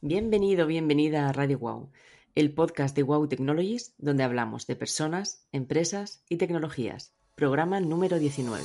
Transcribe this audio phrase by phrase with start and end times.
[0.00, 1.90] Bienvenido, bienvenida a Radio Wow,
[2.36, 7.16] el podcast de Wow Technologies donde hablamos de personas, empresas y tecnologías.
[7.34, 8.62] Programa número 19.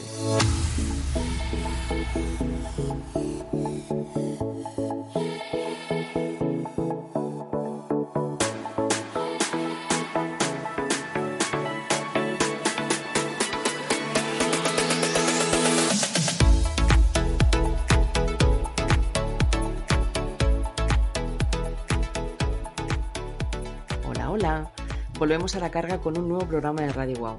[25.24, 27.38] Volvemos a la carga con un nuevo programa de Radio Wow.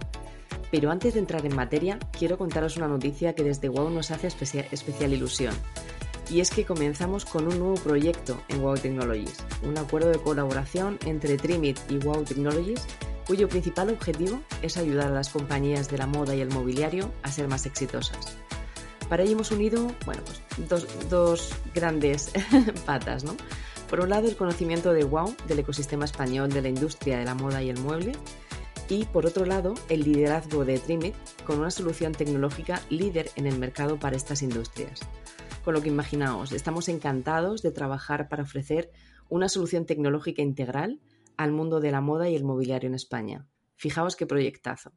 [0.70, 4.26] Pero antes de entrar en materia, quiero contaros una noticia que desde Wow nos hace
[4.26, 5.54] especia- especial ilusión.
[6.30, 10.98] Y es que comenzamos con un nuevo proyecto en Wow Technologies, un acuerdo de colaboración
[11.04, 12.86] entre Trimit y Wow Technologies,
[13.26, 17.30] cuyo principal objetivo es ayudar a las compañías de la moda y el mobiliario a
[17.30, 18.38] ser más exitosas.
[19.10, 22.32] Para ello hemos unido, bueno, pues dos, dos grandes
[22.86, 23.36] patas, ¿no?
[23.94, 27.36] Por un lado, el conocimiento de Wow del ecosistema español de la industria de la
[27.36, 28.10] moda y el mueble,
[28.88, 31.14] y por otro lado, el liderazgo de Trimit
[31.46, 34.98] con una solución tecnológica líder en el mercado para estas industrias.
[35.64, 38.90] Con lo que imaginaos, estamos encantados de trabajar para ofrecer
[39.28, 40.98] una solución tecnológica integral
[41.36, 43.46] al mundo de la moda y el mobiliario en España.
[43.76, 44.90] Fijaos qué proyectazo.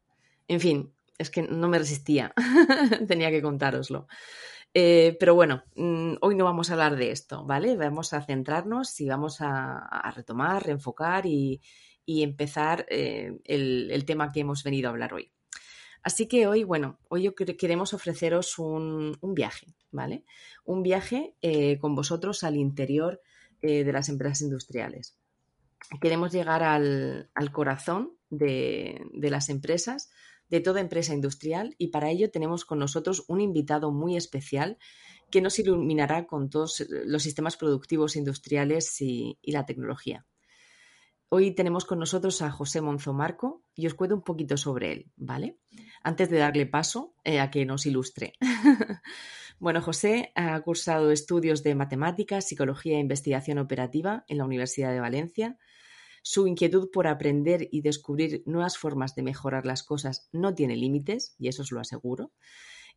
[0.47, 2.33] En fin, es que no me resistía,
[3.07, 4.07] tenía que contároslo.
[4.73, 7.75] Eh, pero bueno, mm, hoy no vamos a hablar de esto, ¿vale?
[7.75, 11.61] Vamos a centrarnos y vamos a, retomar, reenfocar y,
[12.05, 15.31] y empezar eh, el, tema que hemos venido a hablar hoy.
[16.03, 20.23] Así que hoy, bueno, hoy queremos ofreceros un, un viaje, ¿vale?
[20.63, 23.21] Un viaje eh, con vosotros al interior
[23.59, 25.17] de las empresas industriales.
[25.99, 30.11] Queremos llegar al, al corazón de, de las empresas,
[30.49, 34.77] de toda empresa industrial, y para ello tenemos con nosotros un invitado muy especial
[35.29, 40.25] que nos iluminará con todos los sistemas productivos industriales y, la tecnología.
[41.29, 45.11] Hoy tenemos con nosotros a José Monzo Marco y os cuento un poquito sobre él,
[45.17, 45.59] ¿vale?
[46.01, 48.33] Antes de darle paso eh, a que nos ilustre.
[49.59, 55.01] bueno, José ha cursado estudios de matemáticas, psicología e investigación operativa en la Universidad de
[55.01, 55.57] Valencia.
[56.29, 61.33] Su inquietud por aprender y descubrir nuevas formas de mejorar las cosas no tiene límites,
[61.39, 62.33] y eso os lo aseguro.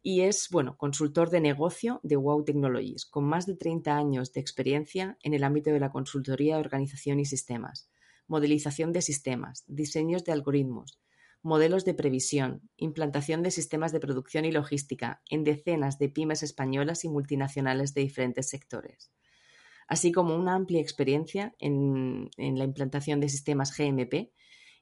[0.03, 4.41] Y es, bueno, consultor de negocio de Wow Technologies, con más de 30 años de
[4.41, 7.89] experiencia en el ámbito de la consultoría de organización y sistemas
[8.27, 11.01] modelización de sistemas, diseños de algoritmos,
[11.41, 17.05] modelos de previsión, implantación de sistemas de producción y logística en decenas de pymes españolas
[17.05, 19.13] y multinacionales de diferentes sectores,
[19.91, 24.31] así como una amplia experiencia en, la implantación de sistemas GMP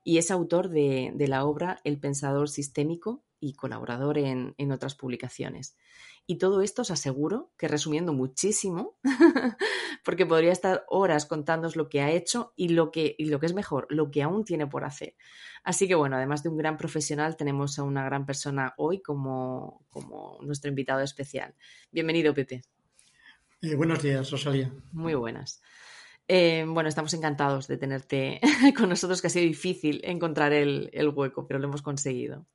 [0.05, 5.77] y es autor de, la obra El Pensador Sistémico y colaborador en, otras publicaciones.
[6.27, 8.99] Y todo esto os aseguro que resumiendo muchísimo,
[10.05, 13.47] porque podría estar horas contándoos lo que ha hecho y lo que, y lo que
[13.47, 15.17] es mejor, lo que aún tiene por hacer.
[15.65, 19.87] Así que bueno, además de un gran profesional, tenemos a una gran persona hoy como,
[19.89, 21.55] como nuestro invitado especial.
[21.91, 22.61] Bienvenido, Pepe.
[23.61, 24.73] Eh, buenos días, Rosalía.
[24.93, 25.61] Muy buenas.
[26.29, 28.41] Eh, bueno, estamos encantados de tenerte
[28.77, 32.47] con nosotros, que ha sido difícil encontrar el, el hueco, pero lo hemos conseguido.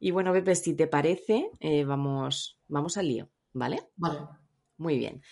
[0.00, 3.82] Y bueno, Pepe, si te parece, eh, vamos, vamos al lío, ¿vale?
[3.96, 4.20] Vale.
[4.78, 5.22] Muy bien.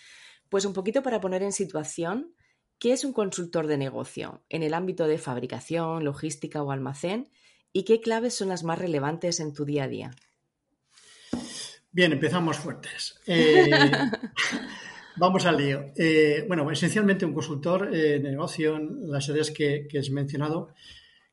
[0.50, 2.34] Pues un poquito para poner en situación,
[2.78, 7.31] ¿qué es un consultor de negocio en el ámbito de fabricación, logística o almacén?
[7.72, 10.10] ¿Y qué claves son las más relevantes en tu día a día?
[11.96, 13.18] Bien, empezamos fuertes.
[13.26, 13.70] Eh,
[15.16, 15.92] vamos al lío.
[15.96, 20.68] Eh, bueno, esencialmente un consultor eh, de negocio en las áreas que, que has mencionado,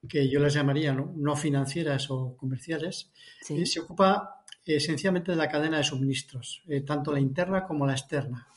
[0.07, 3.61] que yo les llamaría no, no financieras o comerciales, Sí.
[3.61, 8.47] eh, se ocupa esencialmente de la cadena de suministros, tanto la interna como la externa.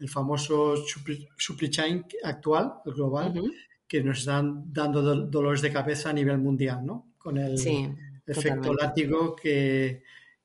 [0.00, 3.40] El famoso supply, chain actual, el global,
[3.86, 7.12] que nos están dando do- dolores de cabeza a nivel mundial, ¿no?
[7.16, 7.88] Con el Sí,
[8.26, 8.82] efecto totalmente.
[8.84, 10.02] látigo que,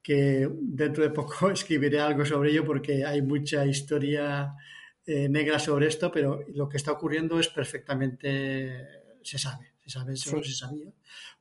[0.09, 0.49] que
[0.83, 4.53] dentro de poco escribiré algo sobre ello porque hay mucha historia
[5.05, 8.85] eh, negra sobre esto, pero lo que está ocurriendo es perfectamente,
[9.23, 10.31] se sabe, se sabe, Sí.
[10.43, 10.87] se sabía,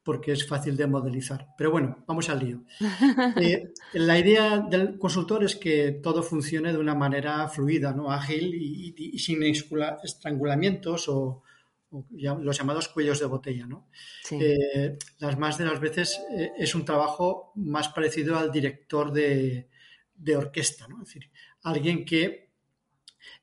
[0.02, 1.46] porque es fácil de modelizar.
[1.56, 2.58] Pero bueno, vamos al lío.
[3.40, 8.10] Eh, la idea del consultor es que todo funcione de una manera fluida, ¿no?
[8.10, 11.42] ágil y, y- y sin estrangulamientos o,
[11.90, 13.66] los llamados cuellos de botella.
[13.66, 13.88] ¿no?
[14.20, 19.12] Sí, Eh, las más de las veces eh, es un trabajo más parecido al director
[19.12, 19.68] de,
[20.14, 21.02] de orquesta, ¿no?
[21.02, 21.30] es decir,
[21.62, 22.48] alguien que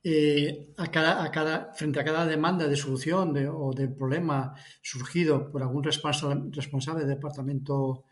[0.04, 4.54] eh, a cada, a cada, frente a cada demanda de solución de- o de problema
[4.82, 8.04] surgido por algún responsa- responsable del departamento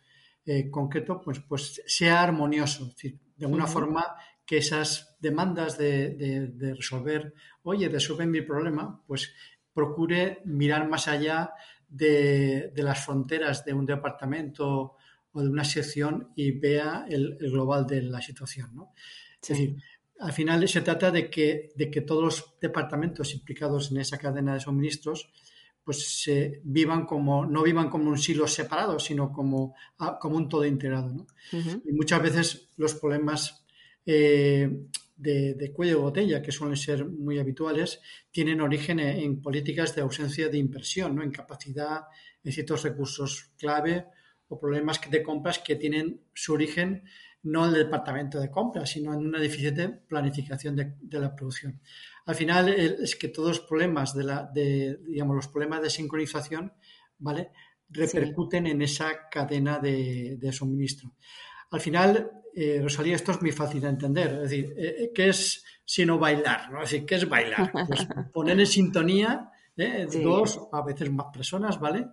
[0.71, 3.73] concreto, pues, pues sea armonioso, es decir, de alguna Ujú.
[3.73, 4.03] forma
[4.45, 7.33] que esas demandas de, resolver,
[7.63, 9.33] oye, resuelve mi problema, pues
[9.73, 11.53] procure mirar más allá
[11.89, 14.95] de, las fronteras de un departamento
[15.31, 18.75] o de una sección y vea el, global de la situación.
[18.75, 18.93] ¿no?
[19.41, 19.77] Es decir,
[20.19, 24.53] al final se trata de que, de que todos los departamentos implicados en esa cadena
[24.53, 25.31] de suministros
[25.83, 30.47] pues se vivan como, no vivan como un silo separado, sino como, ah, como un
[30.47, 31.09] todo integrado.
[31.09, 31.27] ¿no?
[31.51, 33.65] Y muchas veces los problemas
[34.05, 38.01] eh, de, cuello de botella, que suelen ser muy habituales,
[38.31, 41.23] tienen origen en, políticas de ausencia de inversión, ¿no?
[41.23, 42.03] en capacidad,
[42.43, 44.05] en ciertos recursos clave
[44.47, 47.03] o problemas de compras que tienen su origen
[47.43, 51.81] no en el departamento de compras, sino en una deficiente planificación de, la producción.
[52.25, 56.71] Al final es que todos los problemas de la, de, digamos, los problemas de sincronización,
[57.19, 57.51] ¿vale?
[57.89, 61.13] repercuten en esa cadena de, suministro.
[61.73, 64.33] Al final, eh, Rosalía, esto es muy fácil de entender.
[64.33, 66.71] Es decir, eh, eh, ¿qué es sino bailar?
[66.71, 66.83] ¿no?
[66.83, 67.71] Es decir, ¿qué es bailar?
[67.87, 69.49] Pues poner en sintonía
[70.21, 72.09] dos, a veces más personas, ¿vale?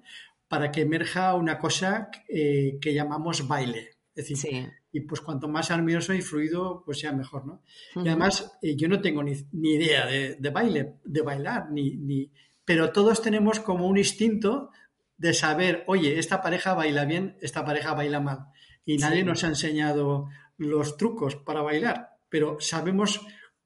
[0.49, 3.91] Para que emerja una cosa que llamamos baile.
[4.15, 7.63] Es decir, y pues cuanto más armonioso y fluido, pues sea mejor, ¿no?
[7.97, 12.33] Y además, yo no tengo ni, idea de, baile, de bailar, ni, ni,
[12.65, 14.71] pero todos tenemos como un instinto
[15.19, 18.47] de saber, oye, esta pareja baila bien, esta pareja baila mal.
[18.85, 23.21] Y nadie nos ha enseñado los trucos para bailar, pero sabemos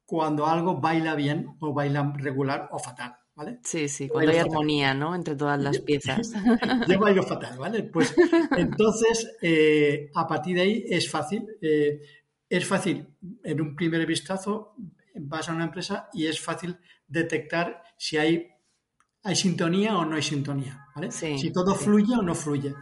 [0.05, 3.17] cuando algo baila bien o baila regular o fatal.
[3.35, 3.59] ¿Vale?
[3.63, 5.13] Sí, sí, cuando hay armonía, ¿no?
[5.13, 6.31] Entre todas las piezas.
[6.87, 7.83] Yo bailo fatal, ¿vale?
[7.83, 8.15] Pues
[8.57, 11.45] entonces, eh, a partir de ahí es fácil.
[11.61, 11.99] Eh,
[12.47, 13.07] es fácil,
[13.43, 14.75] en un primer vistazo,
[15.15, 16.77] vas a una empresa y es fácil
[17.07, 18.47] detectar si hay,
[19.23, 21.11] hay sintonía o no hay sintonía, ¿vale?
[21.11, 22.73] si todo fluye o no fluye.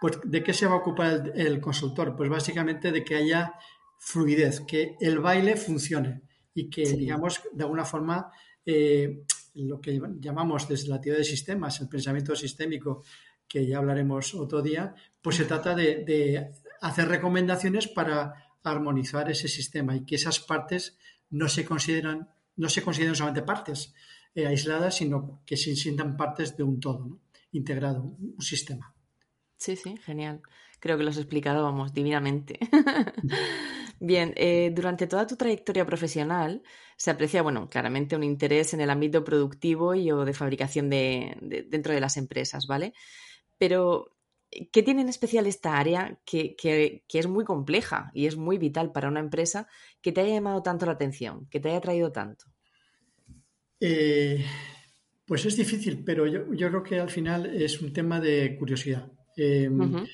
[0.00, 2.16] Pues, ¿de qué se va a ocupar el, consultor?
[2.16, 3.54] Pues básicamente de que haya
[3.98, 6.22] fluidez, que el baile funcione
[6.54, 8.32] y que, digamos, de alguna forma,
[8.64, 9.24] eh,
[9.54, 13.04] lo que llamamos desde la teoría de sistemas, el pensamiento sistémico,
[13.46, 16.50] que ya hablaremos otro día, pues se trata de,
[16.80, 20.96] hacer recomendaciones para armonizar ese sistema y que esas partes
[21.28, 23.92] no se consideran, no se consideran solamente partes
[24.34, 27.18] eh, aisladas, sino que se sientan partes de un todo,
[27.52, 28.94] integrado, un sistema.
[29.60, 30.40] Sí, sí, genial.
[30.80, 32.58] Creo que lo has explicado, vamos, divinamente.
[34.00, 36.62] Bien, eh, durante toda tu trayectoria profesional
[36.96, 41.36] se aprecia, bueno, claramente un interés en el ámbito productivo y o de fabricación de,
[41.68, 42.94] dentro de las empresas, ¿vale?
[43.58, 44.16] Pero,
[44.72, 46.56] ¿qué tiene en especial esta área que,
[47.06, 49.68] es muy compleja y es muy vital para una empresa
[50.00, 52.46] que te haya llamado tanto la atención, que te haya traído tanto?
[53.78, 54.42] Eh,
[55.26, 59.12] pues es difícil, pero yo, yo creo que al final es un tema de curiosidad.
[59.36, 60.06] Em,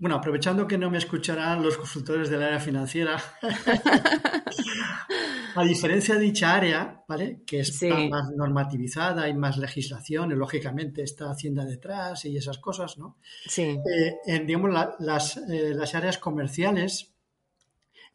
[0.00, 3.22] bueno, aprovechando que no me escucharán los consultores del área financiera,
[5.54, 7.42] a diferencia de dicha área, ¿vale?
[7.46, 12.96] Que está más normativizada, hay más legislación, y lógicamente está Hacienda detrás y esas cosas,
[12.96, 13.18] ¿no?
[13.46, 13.62] Sí.
[13.62, 14.70] Eh, en, digamos,
[15.00, 17.12] las, eh, las áreas comerciales,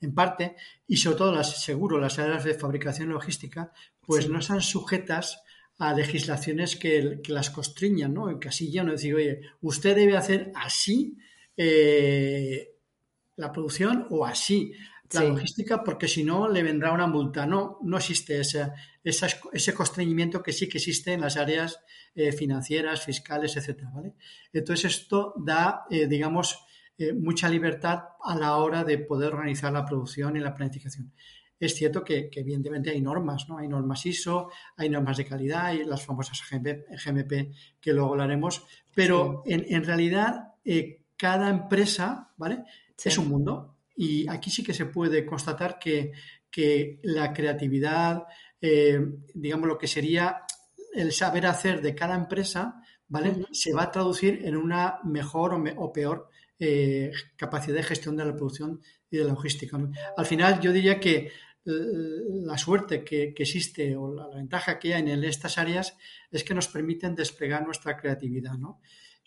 [0.01, 0.55] en parte,
[0.87, 3.71] y sobre todo las, seguro, las áreas de fabricación logística,
[4.01, 5.43] pues no están sujetas
[5.77, 8.29] a legislaciones que, las constriñan, ¿no?
[8.29, 11.17] En casilla, no decir, oye, usted debe hacer así
[11.57, 12.71] eh,
[13.35, 14.73] la producción o así
[15.11, 17.45] la logística, porque si no le vendrá una multa.
[17.45, 18.71] No, no existe ese,
[19.03, 21.79] ese constreñimiento que sí que existe en las áreas
[22.15, 24.13] eh, financieras, fiscales, etcétera, ¿vale?
[24.51, 26.59] Entonces esto da, eh, digamos,
[27.19, 31.11] mucha libertad a la hora de poder organizar la producción y la planificación.
[31.59, 33.57] Es cierto que, evidentemente hay normas, ¿no?
[33.57, 39.43] Hay normas ISO, hay normas de calidad, hay las famosas GMP, que luego hablaremos, pero
[39.45, 42.63] en, realidad eh, cada empresa, ¿vale?
[43.03, 46.11] Es un mundo y aquí sí que se puede constatar que,
[47.03, 48.23] la creatividad,
[48.61, 48.97] eh,
[49.33, 50.45] digamos lo que sería
[50.93, 53.45] el saber hacer de cada empresa, ¿vale?
[53.51, 58.35] Se va a traducir en una mejor o, peor eh, capacidad de gestión de la
[58.35, 59.77] producción y de la logística.
[60.17, 61.31] Al final yo diría que
[61.65, 65.97] la suerte que, existe o la, ventaja que hay en estas áreas
[66.31, 68.79] es que nos permiten desplegar nuestra creatividad, ¿no?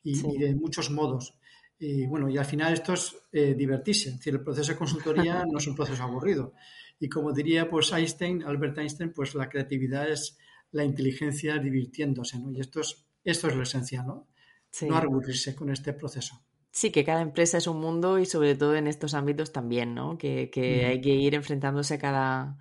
[0.04, 1.34] Y, de muchos modos.
[1.78, 4.10] Y bueno, y al final esto es eh, divertirse.
[4.10, 6.54] Es decir, el proceso de consultoría no es un proceso aburrido.
[7.00, 10.38] Y como diría pues Einstein, Albert Einstein, pues la creatividad es
[10.70, 12.52] la inteligencia divirtiéndose, ¿no?
[12.52, 14.28] Y esto es, esto es lo esencial, ¿no?
[14.82, 16.40] No aburrirse con este proceso.
[16.70, 20.18] Sí, que cada empresa es un mundo y sobre todo en estos ámbitos también, ¿no?
[20.18, 20.50] Que,
[20.86, 22.58] hay que ir enfrentándose a cada,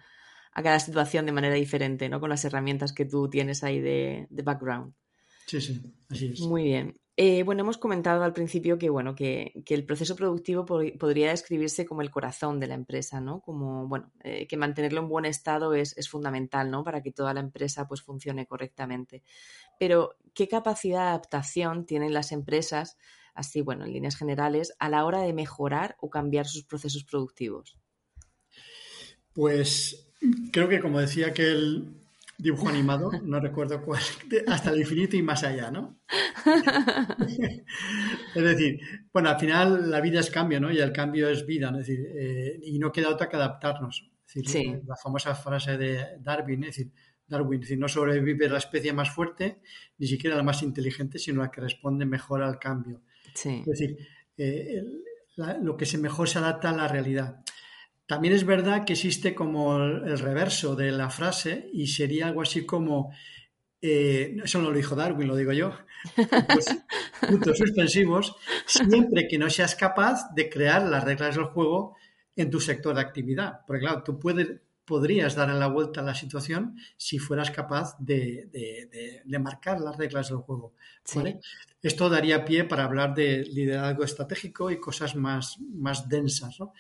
[0.54, 2.20] a cada situación de manera diferente, ¿no?
[2.20, 4.94] Con las herramientas que tú tienes ahí de, background.
[5.46, 6.40] Sí, sí, así es.
[6.42, 7.00] Muy bien.
[7.20, 12.04] Eh, bueno, hemos comentado al principio que, bueno, que, el proceso productivo podría describirse como
[12.04, 13.42] el corazón de la empresa, ¿no?
[13.42, 16.84] Como, bueno, eh, que mantenerlo en buen estado es, fundamental, ¿no?
[16.84, 19.24] Para que toda la empresa pues funcione correctamente.
[19.80, 23.00] Pero, ¿qué capacidad de adaptación tienen las empresas,
[23.38, 27.78] así, bueno, en líneas generales, a la hora de mejorar o cambiar sus procesos productivos?
[29.34, 30.12] Pues
[30.52, 31.98] creo que, como decía que el,
[32.38, 34.02] dibujo animado, no recuerdo cuál,
[34.48, 36.00] hasta el infinito y más allá, ¿no?
[38.36, 38.80] es decir,
[39.12, 40.72] bueno, al final la vida es cambio, ¿no?
[40.72, 41.80] Y el cambio es vida, ¿no?
[41.80, 44.10] Es decir, eh, y no queda otra que adaptarnos.
[44.28, 46.92] Es decir, la famosa frase de Darwin, es decir,
[47.28, 49.62] Darwin, es decir, no sobrevive la especie más fuerte,
[49.98, 53.02] ni siquiera la más inteligente, sino la que responde mejor al cambio.
[53.46, 53.98] Es decir,
[54.38, 54.84] eh,
[55.62, 57.42] lo que se mejor se adapta a la realidad.
[58.08, 62.66] También es verdad que existe como el reverso de la frase y sería algo así
[62.66, 63.14] como,
[63.82, 65.74] eh, eso no lo dijo Darwin, lo digo yo,
[67.28, 71.98] puntos, suspensivos, siempre que no seas capaz de crear las reglas del juego
[72.38, 73.60] en tu sector de actividad.
[73.68, 74.48] Porque claro, tú puedes,
[74.88, 80.38] podrías darle la vuelta a la situación si fueras capaz de, marcar las reglas del
[80.38, 80.74] juego.
[81.82, 86.58] Esto daría pie para hablar de liderazgo estratégico y cosas más, más densas.
[86.60, 86.74] ¿no?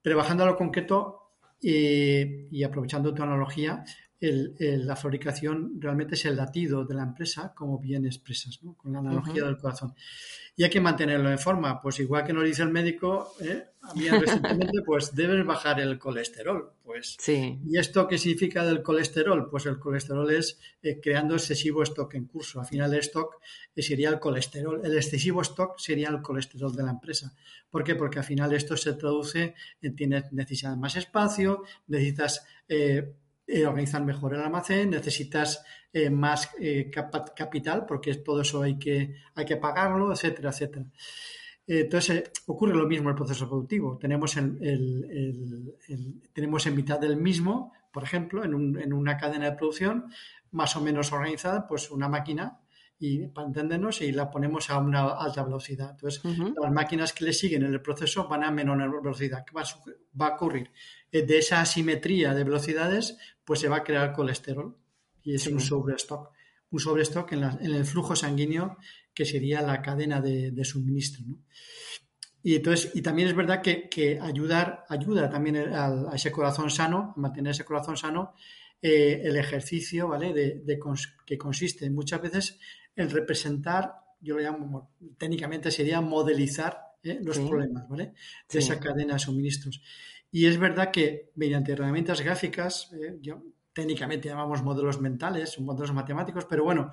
[0.00, 3.84] Pero bajando a lo concreto eh, y aprovechando tu analogía,
[4.30, 9.44] la fabricación realmente es el latido de la empresa, como bien expresas, con la analogía
[9.44, 9.94] del corazón.
[10.54, 13.64] Y hay que mantenerlo en forma, pues igual que nos dice el médico, ¿eh?
[13.80, 16.74] a mí recientemente, pues debes bajar el colesterol.
[16.84, 17.58] Pues, sí.
[17.66, 19.48] ¿Y esto qué significa del colesterol?
[19.48, 22.60] Pues el colesterol es eh, creando excesivo stock en curso.
[22.60, 23.36] Al final el stock
[23.74, 24.82] eh, sería el colesterol.
[24.84, 27.34] El excesivo stock sería el colesterol de la empresa.
[27.70, 27.94] ¿Por qué?
[27.94, 33.14] Porque al final esto se traduce en tienes necesidad de más espacio, necesitas eh,
[33.66, 39.44] organizar mejor el almacén, necesitas eh, más eh, capital porque todo eso hay que, hay
[39.44, 40.86] que pagarlo, etcétera, etcétera.
[41.66, 43.96] Entonces ocurre lo mismo en el proceso productivo.
[43.98, 45.76] Tenemos, el,
[46.32, 50.06] tenemos en mitad del mismo, por ejemplo, en, en, una cadena de producción
[50.50, 52.58] más o menos organizada, pues una máquina
[52.98, 55.90] y para entendernos y la ponemos a una alta velocidad.
[55.90, 56.22] Entonces,
[56.60, 59.44] las máquinas que le siguen en el proceso van a menor velocidad.
[59.44, 60.70] ¿Qué va a ocurrir?
[61.12, 64.76] de esa asimetría de velocidades, pues se va a crear colesterol
[65.22, 66.30] y es un sobrestock.
[66.70, 68.78] Un sobrestock en, en, el flujo sanguíneo
[69.14, 71.24] que sería la cadena de, suministro.
[72.42, 77.20] Y, entonces, y también es verdad que, ayudar, ayuda también a, ese corazón sano, a
[77.20, 78.34] mantener ese corazón sano,
[78.80, 80.32] eh, el ejercicio, ¿vale?
[80.32, 80.80] De,
[81.26, 82.58] que consiste muchas veces
[82.96, 87.18] en representar, yo lo llamo técnicamente sería modelizar ¿eh?
[87.22, 88.14] los problemas, ¿vale?
[88.50, 89.82] De esa cadena de suministros.
[90.30, 93.42] Y es verdad que mediante herramientas gráficas, eh, yo,
[93.72, 96.90] técnicamente llamamos modelos mentales, modelos matemáticos, pero bueno,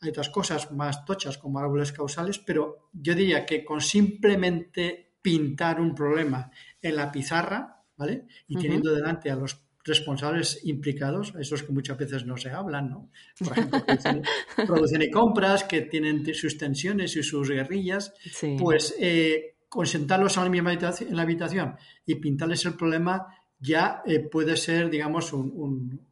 [0.00, 5.80] hay otras cosas más tochas como árboles causales, pero yo diría que con simplemente pintar
[5.80, 6.50] un problema
[6.80, 8.26] en la pizarra, ¿vale?
[8.46, 13.10] Y teniendo delante a los responsables implicados, esos que muchas veces no se hablan, ¿no?
[13.38, 13.84] Por ejemplo,
[14.66, 18.12] producción, y compras, que tienen sus tensiones y sus guerrillas,
[18.58, 23.26] pues eh, sentarlos en la habitación y pintarles el problema
[23.58, 26.06] ya eh, puede ser, digamos, un,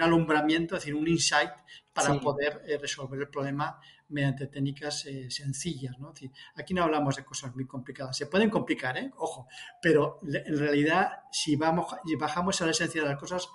[0.00, 1.50] alumbramiento, es decir, un insight
[1.92, 5.98] para poder eh, resolver el problema mediante técnicas eh, sencillas.
[5.98, 6.12] ¿no?
[6.56, 8.16] aquí no hablamos de cosas muy complicadas.
[8.16, 9.48] Se pueden complicar, ojo,
[9.80, 13.48] pero en realidad si, vamos, si bajamos a la esencia de las cosas,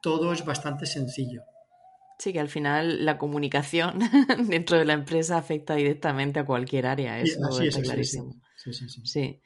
[0.00, 1.42] todo es bastante sencillo.
[2.18, 3.98] Sí, que al final la comunicación
[4.48, 8.34] dentro de la empresa afecta directamente a cualquier área, eso es, clarísimo.
[8.56, 9.40] Sí, sí, sí.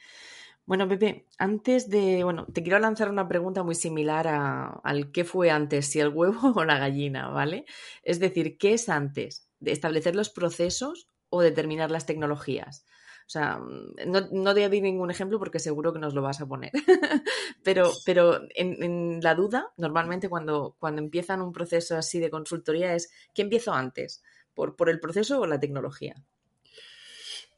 [0.68, 5.50] Bueno, Pepe, antes de, bueno, te quiero lanzar una pregunta muy similar al qué fue
[5.50, 7.64] antes, si el huevo o la gallina, ¿vale?
[8.02, 9.47] Es decir, ¿qué es antes?
[9.60, 12.84] ¿De establecer los procesos o determinar las tecnologías?
[13.28, 13.60] O sea,
[14.06, 16.72] no, no te doy ningún ejemplo porque seguro que nos lo vas a poner.
[17.62, 23.10] pero pero en, la duda, normalmente cuando, cuando empiezan un proceso así de consultoría es,
[23.34, 24.22] ¿qué empiezo antes?
[24.54, 26.14] ¿Por, por el proceso o la tecnología?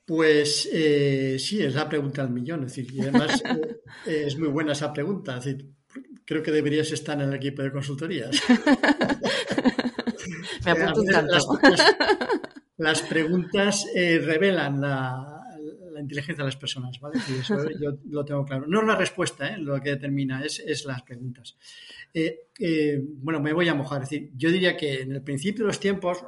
[0.04, 2.64] Pues eh, sí, es la pregunta del millón.
[2.64, 3.40] Es decir, y además
[4.06, 5.36] eh, es muy buena esa pregunta.
[5.36, 5.70] Es decir,
[6.24, 8.30] creo que deberías estar en el equipo de consultorías.
[10.64, 11.34] Me apunto un tanto.
[12.76, 15.36] Las, preguntas eh, revelan la,
[16.00, 17.18] inteligencia de las personas, ¿vale?
[17.18, 18.64] eso yo lo tengo claro.
[18.66, 21.58] No es la respuesta, lo que determina, es, es las preguntas.
[22.12, 24.02] Eh, eh, bueno, me voy a mojar.
[24.02, 26.18] Es decir, yo diría que en el principio de los tiempos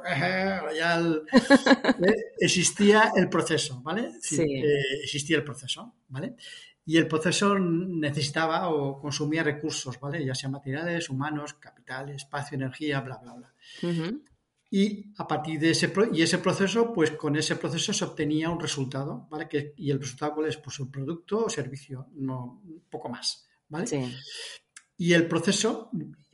[0.77, 0.99] ya
[2.07, 4.09] eh, existía el proceso, ¿vale?
[5.03, 6.35] existía el proceso, ¿vale?
[6.85, 10.25] Y el proceso necesitaba o consumía recursos, ¿vale?
[10.25, 13.53] Ya sean materiales, humanos, capital, espacio, energía, bla, bla, bla.
[14.69, 18.59] y a partir de ese, y ese proceso, pues con ese proceso se obtenía un
[18.59, 19.47] resultado, ¿vale?
[19.47, 23.87] Que, y el resultado cuál es, pues un producto o servicio, no poco más, ¿vale?
[23.87, 24.13] Sí.
[24.97, 25.91] Y el proceso,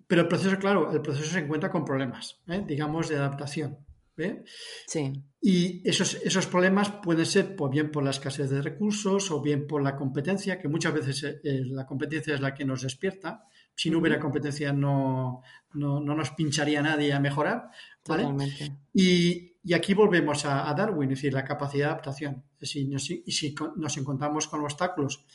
[0.07, 2.63] pero el proceso, claro, el proceso se encuentra con problemas, ¿eh?
[2.65, 3.77] digamos, de adaptación.
[4.87, 5.13] Sí.
[5.41, 9.67] Y esos, esos problemas pueden ser pues, bien por la escasez de recursos o bien
[9.67, 13.45] por la competencia, que muchas veces eh, eh, la competencia es la que nos despierta.
[13.73, 15.41] Si no hubiera competencia no,
[15.73, 17.69] no, nos pincharía nadie a mejorar.
[18.05, 18.27] ¿vale?
[18.93, 22.43] Y, y, aquí volvemos a, Darwin, es decir, la capacidad de adaptación.
[22.61, 22.89] Si
[23.25, 25.25] y si nos encontramos con obstáculos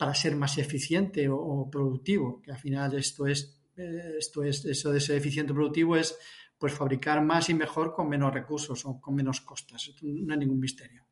[0.00, 4.90] para ser más eficiente o, productivo, que al final esto es, eh, esto es, eso
[4.92, 6.16] de ser eficiente o productivo es
[6.60, 9.94] pues fabricar más y mejor con menos recursos o con menos costas.
[10.02, 11.06] No hay ningún misterio.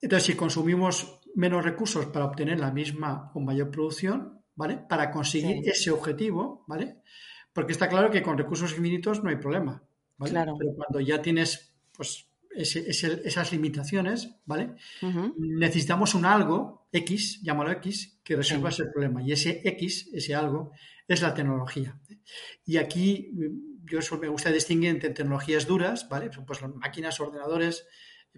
[0.00, 4.78] Entonces, si consumimos menos recursos para obtener la misma o mayor producción, ¿vale?
[4.88, 6.96] Para conseguir ese objetivo, ¿vale?
[7.52, 9.80] Porque está claro que con recursos infinitos no hay problema,
[10.16, 10.32] ¿vale?
[10.58, 14.74] Pero cuando ya tienes, pues, esas limitaciones, ¿vale?
[15.36, 19.22] Necesitamos un algo, X, llámalo X, que resuelva ese problema.
[19.22, 20.72] Y ese X, ese algo,
[21.08, 21.98] es la tecnología.
[22.64, 23.32] Y aquí
[23.84, 26.30] yo me gusta distinguir entre tecnologías duras, ¿vale?
[26.46, 27.86] Pues máquinas, ordenadores,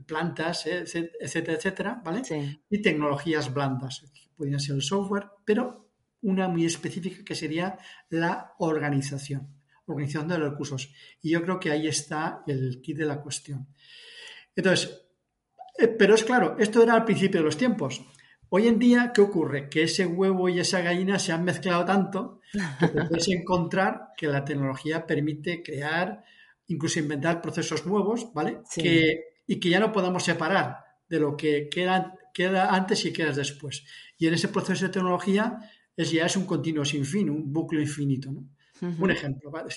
[0.06, 0.84] plantas, eh,
[1.20, 2.22] etcétera, etcétera, ¿vale?
[2.70, 5.90] Y tecnologías blandas, que podrían ser el software, pero
[6.22, 10.92] una muy específica que sería la organización, organización de los recursos.
[11.20, 13.68] Y yo creo que ahí está el kit de la cuestión.
[14.54, 15.02] Entonces,
[15.78, 18.04] eh, pero es claro, esto era al principio de los tiempos.
[18.52, 19.68] Hoy en día, ¿qué ocurre?
[19.68, 24.44] Que ese huevo y esa gallina se han mezclado tanto que puedes encontrar que la
[24.44, 26.24] tecnología permite crear,
[26.66, 28.58] incluso inventar procesos nuevos, ¿vale?
[29.46, 30.78] y que ya no podamos separar
[31.08, 33.84] de lo que queda, queda antes y queda después.
[34.18, 35.58] Y en ese proceso de tecnología
[35.96, 38.30] es, ya es un continuo sin fin, un bucle infinito.
[38.80, 39.68] Un ejemplo, ¿vale?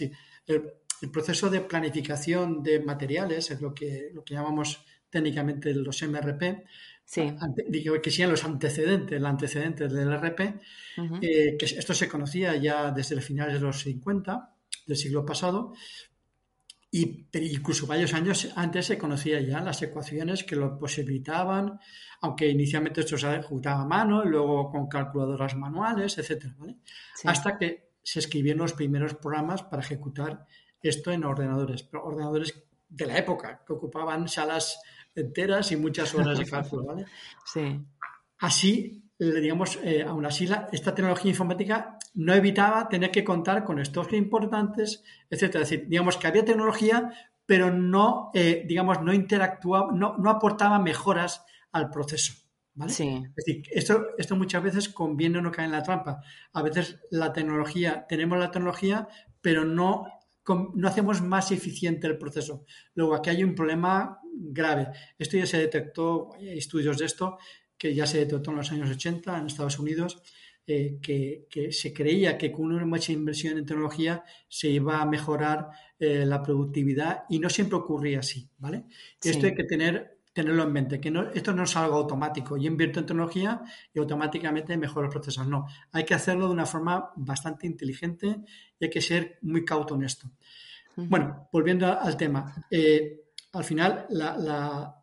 [0.48, 0.64] el,
[1.02, 6.64] el, proceso de planificación de materiales es lo que, lo que llamamos técnicamente los MRP,
[7.06, 7.36] Sí.
[8.02, 10.60] que sean los antecedentes, el antecedente del RP,
[11.22, 14.56] eh, que esto se conocía ya desde los finales de los 50
[14.88, 15.74] del siglo pasado,
[16.96, 21.80] y incluso varios años antes se conocía ya las ecuaciones que lo posibilitaban,
[22.22, 26.56] aunque inicialmente esto se ejecutaba a mano, luego con calculadoras manuales, etcétera,
[27.24, 30.46] Hasta que se escribieron los primeros programas para ejecutar
[30.84, 34.80] esto en ordenadores, pero ordenadores de la época, que ocupaban salas
[35.16, 37.06] enteras y muchas horas de cálculo, ¿vale?
[37.46, 37.80] Sí.
[38.40, 44.14] Así, digamos, eh, aún así, esta tecnología informática no evitaba tener que contar con stocks
[44.14, 45.64] importantes, etcétera.
[45.64, 47.14] Es decir, digamos que había tecnología,
[47.46, 52.34] pero no, eh, digamos, no interactuaba, no, no aportaba mejoras al proceso.
[52.76, 52.92] ¿Vale?
[52.92, 53.24] Sí.
[53.36, 56.22] Es decir, esto, esto muchas veces conviene no caer en la trampa.
[56.54, 59.08] A veces la tecnología, tenemos la tecnología,
[59.42, 60.08] pero no,
[60.48, 62.66] no hacemos más eficiente el proceso.
[62.96, 64.88] Luego, aquí hay un problema grave.
[65.18, 67.38] Esto ya se detectó, hay estudios de esto,
[67.78, 70.22] que ya se detectó en los años 80 en Estados Unidos,
[70.66, 75.68] eh, que, se creía que con una mucha inversión en tecnología se iba a mejorar
[76.00, 78.86] eh, la productividad y no siempre ocurría así, ¿vale?
[79.22, 82.58] Esto hay que tener, tenerlo en mente, que no, esto no es algo automático.
[82.58, 83.62] Yo invierto en tecnología
[83.94, 85.48] y automáticamente mejoro los procesos.
[85.48, 88.38] No, hay que hacerlo de una forma bastante inteligente
[88.80, 90.32] y hay que ser muy cauto en esto.
[90.96, 92.54] Bueno, volviendo al tema.
[92.70, 93.22] Eh,
[93.54, 94.96] al final la,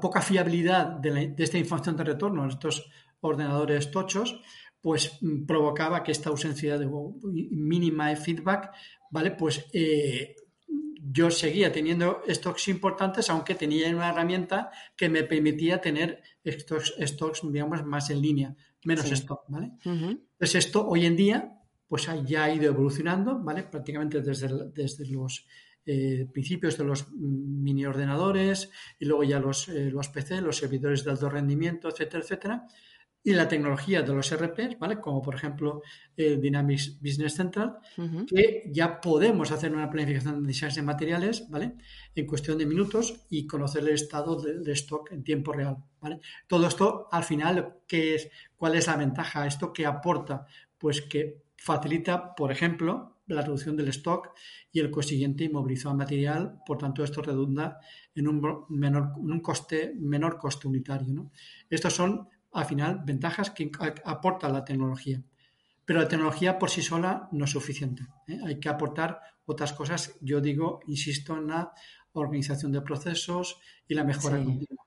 [0.00, 2.88] poca fiabilidad de, esta información de retorno en estos
[3.20, 4.40] ordenadores tochos,
[4.80, 6.88] pues mm, provocaba que esta ausencia de
[7.50, 8.72] mínima de feedback,
[9.10, 9.32] ¿vale?
[9.32, 10.36] Pues eh,
[11.12, 17.40] yo seguía teniendo stocks importantes, aunque tenía una herramienta que me permitía tener estos stocks,
[17.50, 19.72] digamos, más en línea, menos stock, ¿vale?
[19.84, 23.64] Entonces esto hoy en día, pues ya ha ido evolucionando, ¿vale?
[23.64, 25.46] Prácticamente desde, desde los
[25.84, 31.02] eh, principios de los mini ordenadores y luego ya los, eh, los PC, los servidores
[31.04, 32.66] de alto rendimiento, etcétera, etcétera.
[33.22, 34.98] Y la tecnología de los RPs, ¿vale?
[34.98, 35.82] Como por ejemplo
[36.16, 37.76] eh, Dynamics Business Central,
[38.26, 41.74] que ya podemos hacer una planificación de diseños de materiales, ¿vale?
[42.14, 46.20] En cuestión de minutos y conocer el estado del de stock en tiempo real, ¿vale?
[46.46, 49.46] Todo esto, al final, ¿qué es, ¿cuál es la ventaja?
[49.46, 50.46] ¿Esto que aporta?
[50.78, 54.30] Pues que facilita, por ejemplo, la reducción del stock
[54.72, 57.78] y el consiguiente inmovilizado material, por tanto esto redunda
[58.14, 61.12] en un, menor, un coste, menor coste unitario.
[61.12, 61.30] ¿no?
[61.68, 63.70] Estos son, al final, ventajas que
[64.04, 65.22] aporta la tecnología.
[65.84, 68.04] Pero la tecnología por sí sola no es suficiente.
[68.28, 68.38] ¿eh?
[68.46, 71.72] Hay que aportar otras cosas, yo digo, insisto, en la
[72.12, 73.58] organización de procesos
[73.88, 74.84] y la mejora continua.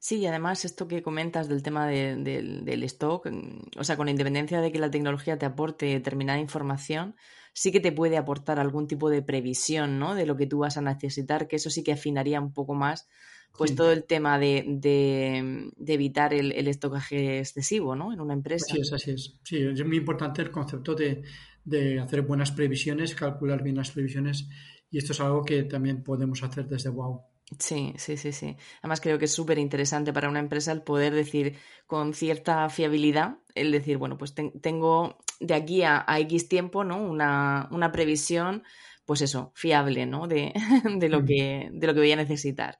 [0.00, 3.28] Sí, y además esto que comentas del tema del stock,
[3.76, 7.16] o sea, con independencia de que la tecnología te aporte determinada información,
[7.52, 10.14] sí que te puede aportar algún tipo de previsión, ¿no?
[10.14, 13.08] De lo que tú vas a necesitar, que eso sí que afinaría un poco más,
[13.56, 18.12] pues todo el tema de, de, evitar el, el, estocaje excesivo, ¿no?
[18.12, 18.66] En una empresa.
[18.70, 19.34] Así es, así es.
[19.42, 21.22] Sí, es muy importante el concepto de,
[21.64, 24.48] de hacer buenas previsiones, calcular bien las previsiones,
[24.90, 27.22] y esto es algo que también podemos hacer desde WOW.
[27.58, 28.56] Sí, sí, sí, sí.
[28.80, 31.56] Además creo que es súper interesante para una empresa el poder decir
[31.86, 37.00] con cierta fiabilidad, el decir, bueno, pues tengo de aquí a, X tiempo, ¿no?
[37.02, 38.64] Una, una, previsión,
[39.06, 40.26] pues eso, fiable, ¿no?
[40.26, 40.52] De,
[40.98, 42.78] de, lo, que, de lo que voy a necesitar.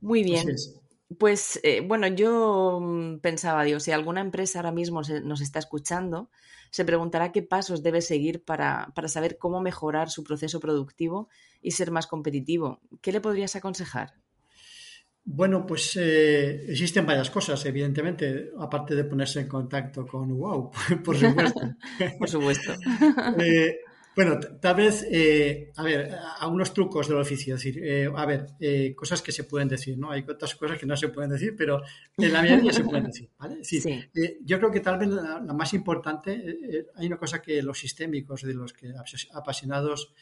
[0.00, 0.54] Muy bien.
[1.18, 6.30] Pues eh, bueno, yo mm, pensaba, digo, si alguna empresa ahora mismo nos está escuchando,
[6.70, 11.28] se preguntará qué pasos debe seguir para, para saber cómo mejorar su proceso productivo
[11.60, 12.80] y ser más competitivo.
[13.00, 14.14] ¿Qué le podrías aconsejar?
[15.26, 20.70] Bueno, pues eh, existen varias cosas, evidentemente, aparte de ponerse en contacto con Wow,
[21.04, 21.60] por supuesto.
[22.18, 22.72] por supuesto.
[23.40, 23.78] Eh,
[24.16, 28.46] bueno, tal vez, eh, a ver, algunos trucos del oficio, es decir, a ver,
[28.94, 30.10] cosas que se pueden decir, ¿no?
[30.10, 31.82] Hay otras cosas que no se pueden decir, pero
[32.16, 33.64] en la mayoría se pueden decir, ¿vale?
[33.64, 33.82] sí.
[34.44, 38.42] yo creo que tal vez la, la más importante, hay una cosa que los sistémicos,
[38.42, 38.92] de los que
[39.32, 40.14] apasionados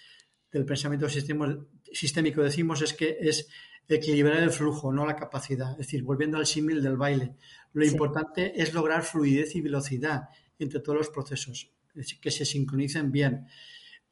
[0.52, 3.48] del pensamiento sistémico decimos es que es
[3.88, 5.72] equilibrar el flujo, no la capacidad.
[5.72, 7.34] Es decir, volviendo al símil del baile,
[7.72, 10.28] lo importante es lograr fluidez y velocidad
[10.58, 11.72] entre todos los procesos,
[12.20, 13.46] que se sincronicen bien.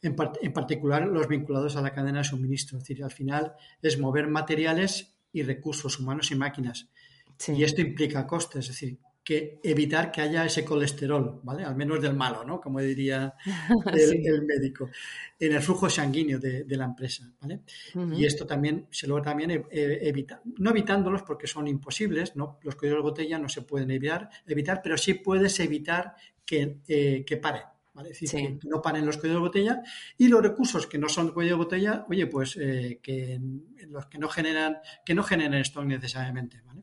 [0.02, 2.78] En, en, particular los vinculados a la cadena de suministro.
[2.78, 6.88] Es decir, al final es mover materiales y recursos humanos y máquinas.
[7.48, 11.64] Y esto implica costes, es decir, que evitar que haya ese colesterol, ¿vale?
[11.64, 12.60] Al menos del malo, ¿no?
[12.60, 13.34] Como diría
[13.94, 14.90] el, médico,
[15.38, 17.60] en el flujo sanguíneo de, la empresa, ¿vale?
[18.16, 22.58] Y esto también se logra también e, e, evitar, no evitándolos porque son imposibles, ¿no?
[22.62, 27.24] Los cuellos de botella no se pueden evitar, evitar pero sí puedes evitar que, eh,
[27.24, 28.10] que paren, ¿vale?
[28.10, 29.82] Es decir, que no paren los cuellos de botella
[30.16, 33.40] y los recursos que no son cuello de botella, oye, pues eh, que
[33.88, 36.82] los que no generan, que no generen stock necesariamente, ¿vale?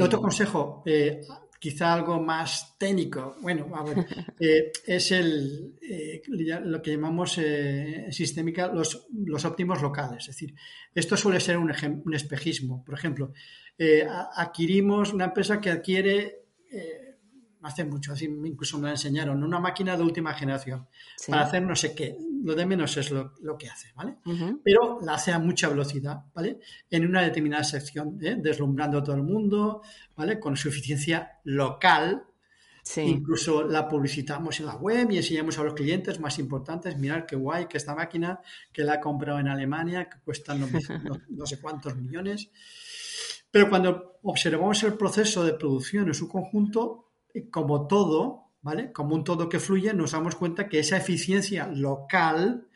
[0.00, 1.20] otro consejo, eh,
[1.58, 3.66] quizá algo más técnico, bueno,
[4.40, 6.22] eh, es el, eh,
[6.64, 7.40] lo que llamamos
[8.10, 10.24] sistémica los, los, óptimos locales.
[10.24, 10.54] Es decir,
[10.94, 11.72] esto suele ser un,
[12.04, 12.84] un espejismo.
[12.84, 13.32] Por ejemplo,
[14.36, 16.44] adquirimos una empresa que adquiere
[17.64, 20.86] hace mucho, así incluso me la enseñaron, una máquina de última generación
[21.28, 22.16] para hacer no sé qué.
[22.42, 24.18] Lo de menos es lo, que hace, ¿vale?
[24.62, 26.60] Pero la hace a mucha velocidad, ¿vale?
[26.90, 28.36] En una determinada sección, ¿eh?
[28.38, 29.82] deslumbrando a todo el mundo,
[30.16, 30.38] ¿vale?
[30.38, 32.24] Con su eficiencia local.
[32.96, 37.34] Incluso la publicitamos en la web y enseñamos a los clientes más importantes, mirar qué
[37.34, 40.68] guay que esta máquina, que la ha comprado en Alemania, que cuesta no,
[41.30, 42.50] no sé cuántos millones.
[43.54, 47.03] Pero cuando observamos el proceso de producción en su conjunto,
[47.50, 48.92] como todo, ¿vale?
[48.92, 52.68] Como un todo que fluye, nos damos cuenta que esa eficiencia local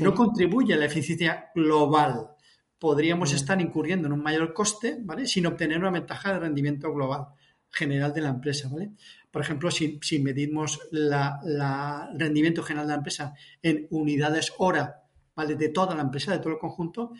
[0.00, 2.30] no contribuye a la eficiencia global.
[2.78, 3.36] Podríamos mm.
[3.36, 5.26] estar incurriendo en un mayor coste, ¿vale?
[5.26, 7.28] Sin obtener una ventaja de rendimiento global
[7.70, 8.92] general de la empresa, ¿vale?
[9.30, 11.12] Por ejemplo, si, medimos el
[12.14, 15.02] rendimiento general de la empresa en unidades hora,
[15.34, 15.56] ¿vale?
[15.56, 17.12] De toda la empresa, de todo el conjunto,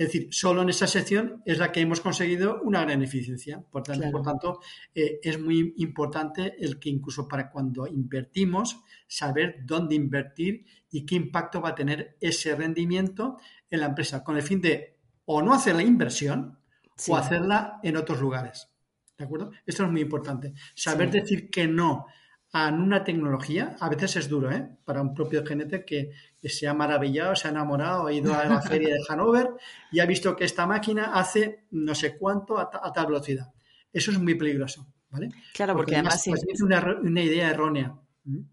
[0.00, 3.62] es decir, solo en esa sección es la que hemos conseguido una gran eficiencia.
[3.70, 4.60] Por tanto, por tanto
[4.94, 11.16] eh, es muy importante el que incluso para cuando invertimos, saber dónde invertir y qué
[11.16, 13.36] impacto va a tener ese rendimiento
[13.70, 16.58] en la empresa, con el fin de o no hacer la inversión
[17.06, 18.70] o hacerla en otros lugares.
[19.18, 19.50] ¿De acuerdo?
[19.66, 20.54] Esto es muy importante.
[20.74, 22.06] Saber decir que no
[22.52, 24.68] a una tecnología, a veces es duro, ¿eh?
[24.84, 26.10] Para un propio genete que,
[26.42, 29.50] se ha maravillado, se ha enamorado, ha ido a la feria de Hanover
[29.92, 33.52] y ha visto que esta máquina hace no sé cuánto a, tal velocidad.
[33.92, 35.30] Eso es muy peligroso, ¿vale?
[35.52, 36.26] Claro, porque, además...
[36.26, 37.94] es una, una, idea errónea.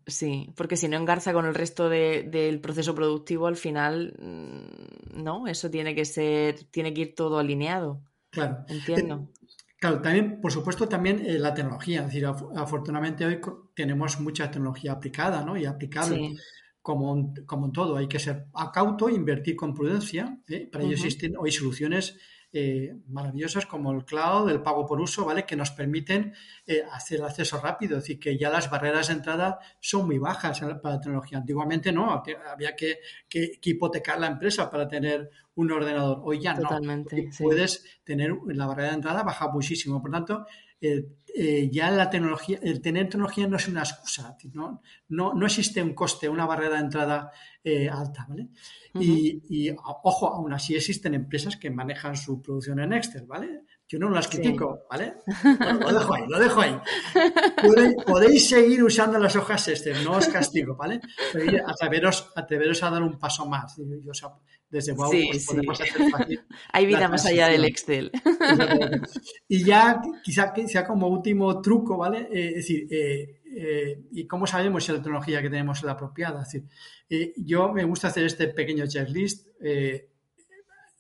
[0.06, 5.48] Sí, porque si no engarza con el resto del proceso productivo, al final, mm, ¿no?
[5.48, 8.02] Eso tiene que ser, tiene que ir todo alineado.
[8.30, 8.66] Claro.
[8.68, 9.30] Entiendo.
[9.80, 12.00] Claro, también, por supuesto, también eh, la tecnología.
[12.02, 13.40] Es decir, afortunadamente hoy
[13.76, 15.56] tenemos mucha tecnología aplicada ¿no?
[15.56, 16.36] y aplicable.
[16.82, 20.40] Como, como en todo, hay que ser acauto, invertir con prudencia.
[20.48, 20.70] ¿eh?
[20.72, 22.18] Para ello existen hoy soluciones
[22.54, 25.46] eh, maravillosas como el cloud, el pago por uso, ¿vale?
[25.46, 26.34] Que nos permiten
[26.66, 30.18] eh, hacer el acceso rápido, es decir, que ya las barreras de entrada son muy
[30.18, 31.40] bajas para la tecnología.
[31.40, 33.00] Antiguamente no, había que,
[33.64, 36.22] hipotecar la empresa para tener un ordenador.
[36.24, 36.70] Hoy ya no.
[37.38, 40.02] Puedes tener la barrera de entrada baja muchísimo.
[40.02, 40.46] Por tanto,
[40.80, 41.06] eh,
[41.72, 44.82] ya la tecnología, el tener tecnología no es una excusa, ¿no?
[45.10, 47.32] No, no existe un coste, una barrera de entrada
[47.64, 48.48] eh, alta, ¿vale?
[49.00, 49.70] y,
[50.04, 53.62] ojo, aún así existen empresas que manejan su producción en Excel, ¿vale?
[53.88, 55.14] Yo no las critico, ¿vale?
[55.80, 56.78] lo dejo ahí, lo dejo ahí.
[58.06, 61.00] Podéis, seguir usando las hojas este, no os castigo, ¿vale?
[61.32, 63.78] Pero atreveros, atreveros a dar un paso más.
[63.78, 64.12] Yo,
[64.70, 66.42] desde Wow pues podemos hacer fácil.
[66.74, 68.12] Hay vida más allá del Excel.
[69.48, 72.28] Y ya, quizá, quizá como último truco, ¿vale?
[72.32, 75.94] Eh, es decir, eh, eh, ¿y cómo sabemos si la tecnología que tenemos es la
[75.94, 76.44] apropiada?
[76.44, 79.48] Es decir, yo me gusta hacer este pequeño checklist.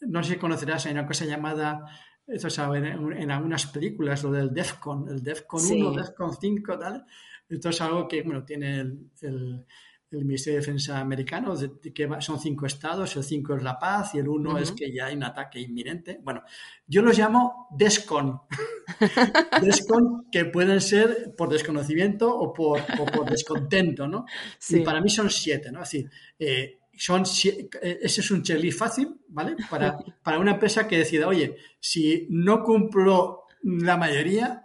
[0.01, 1.85] no sé si conocerás, hay una cosa llamada
[2.27, 7.05] eso es en, algunas películas, lo del DEFCON, el DEFCON 1, DEFCON 5, tal.
[7.47, 9.65] Esto es algo que, bueno, tiene el, el,
[10.11, 11.53] Ministerio de Defensa americano,
[11.93, 15.07] que son cinco estados, el 5 es la paz y el 1 es que ya
[15.07, 16.19] hay un ataque inminente.
[16.23, 16.43] Bueno,
[16.87, 18.41] yo los llamo DESCON.
[19.61, 24.25] DESCON que pueden ser por desconocimiento o por, o por descontento, ¿no?
[24.69, 25.83] Y para mí son siete, ¿no?
[25.83, 29.55] Es decir, eh, son, eh, ese es un checklist fácil, ¿vale?
[29.69, 34.63] Para, para una empresa que decida, oye, si no cumplo la mayoría,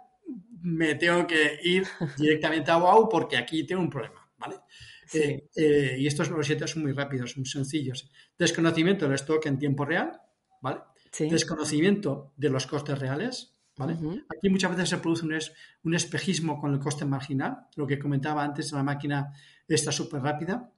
[0.61, 1.85] me tengo que ir
[2.17, 4.55] directamente a WOW porque aquí tengo un problema, ¿vale?
[5.13, 8.09] Eh, eh, y estos los siete son muy rápidos, muy sencillos.
[8.37, 10.19] Desconocimiento del stock en tiempo real,
[10.61, 10.81] ¿vale?
[11.17, 13.93] Desconocimiento de los costes reales, ¿vale?
[14.35, 15.37] Aquí muchas veces se produce un,
[15.83, 19.31] un, espejismo con el coste marginal, lo que comentaba antes, la máquina
[19.67, 20.71] está súper rápida.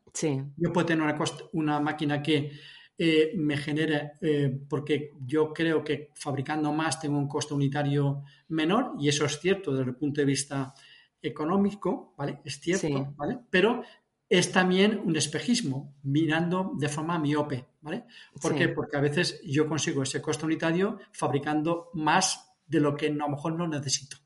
[0.57, 1.17] Yo puedo tener una,
[1.53, 2.51] una máquina que
[2.97, 8.93] eh, me genere, eh, porque yo creo que fabricando más tengo un coste unitario menor,
[8.97, 10.73] y eso es cierto desde el punto de vista
[11.21, 12.39] económico, ¿vale?
[12.45, 13.39] Es cierto, ¿vale?
[13.49, 13.83] Pero
[14.29, 18.05] es también un espejismo, mirando de forma miope, ¿vale?
[18.41, 18.69] ¿Por qué?
[18.69, 23.29] Porque a veces yo consigo ese coste unitario fabricando más de lo que a lo
[23.29, 24.17] mejor no necesito.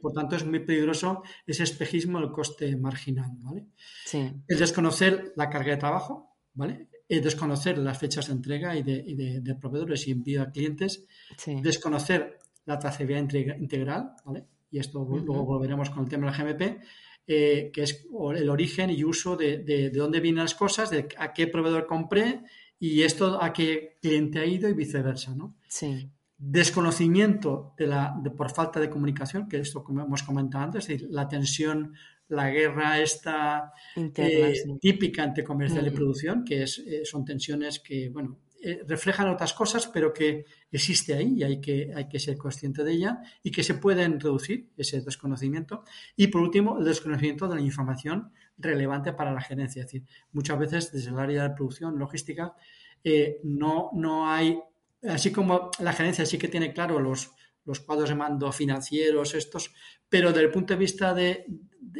[0.00, 3.30] Por tanto, es muy peligroso ese espejismo del coste marginal.
[3.40, 3.66] ¿vale?
[4.48, 6.88] El desconocer la carga de trabajo, ¿vale?
[7.08, 11.04] el desconocer las fechas de entrega y de, proveedores y envío a clientes,
[11.62, 14.46] desconocer la trazabilidad integral, ¿vale?
[14.70, 16.80] y esto luego volveremos con el tema del GMP,
[17.32, 21.32] eh, que es el origen y uso de, de, dónde vienen las cosas, de a
[21.32, 22.42] qué proveedor compré
[22.78, 25.34] y esto a qué cliente ha ido y viceversa.
[25.34, 25.54] ¿no?
[25.68, 31.28] Sí desconocimiento de la, por falta de comunicación, que esto como hemos comentado antes, la
[31.28, 31.94] tensión,
[32.28, 38.08] la guerra esta eh, típica entre comercial y producción, que es, eh, son tensiones que,
[38.08, 42.36] bueno, eh, reflejan otras cosas, pero que existe ahí y hay que, hay que ser
[42.36, 45.84] consciente de ella y que se pueden reducir ese desconocimiento.
[46.16, 49.80] Y por último, el desconocimiento de la información relevante para la gerencia.
[49.80, 52.54] Es decir, muchas veces desde el área de producción, logística,
[53.44, 54.58] no, no hay
[55.08, 57.32] así como la gerencia sí que tiene claro los,
[57.64, 59.72] los cuadros de mando financieros, estos,
[60.08, 61.46] pero desde el punto de vista de,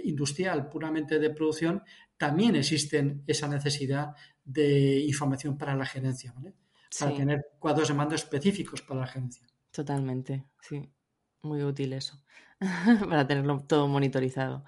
[0.05, 1.83] industrial, puramente de producción,
[2.20, 6.52] también existen esa necesidad de información para la gerencia, ¿vale?
[6.98, 9.46] Para tener cuadros de mando específicos para la gerencia.
[9.70, 10.87] Totalmente, sí.
[11.40, 12.22] Muy útil eso,
[13.09, 14.66] para tenerlo todo monitorizado.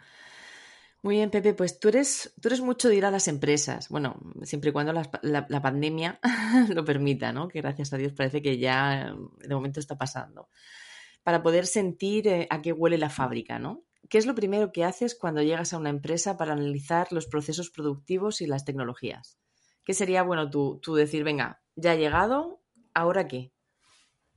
[1.02, 3.90] Muy bien, Pepe, pues tú eres, tú eres mucho de ir a las empresas.
[3.90, 6.20] Bueno, siempre y cuando la, pandemia
[6.70, 7.48] lo permita, ¿no?
[7.48, 10.48] Que gracias a Dios parece que ya de momento está pasando.
[11.22, 13.84] Para poder sentir eh, a qué huele la fábrica, ¿no?
[14.08, 17.70] ¿Qué es lo primero que haces cuando llegas a una empresa para analizar los procesos
[17.70, 19.38] productivos y las tecnologías?
[19.84, 22.62] ¿Qué sería, bueno, tú, tú decir, venga, ya he llegado,
[22.94, 23.52] ¿ahora qué?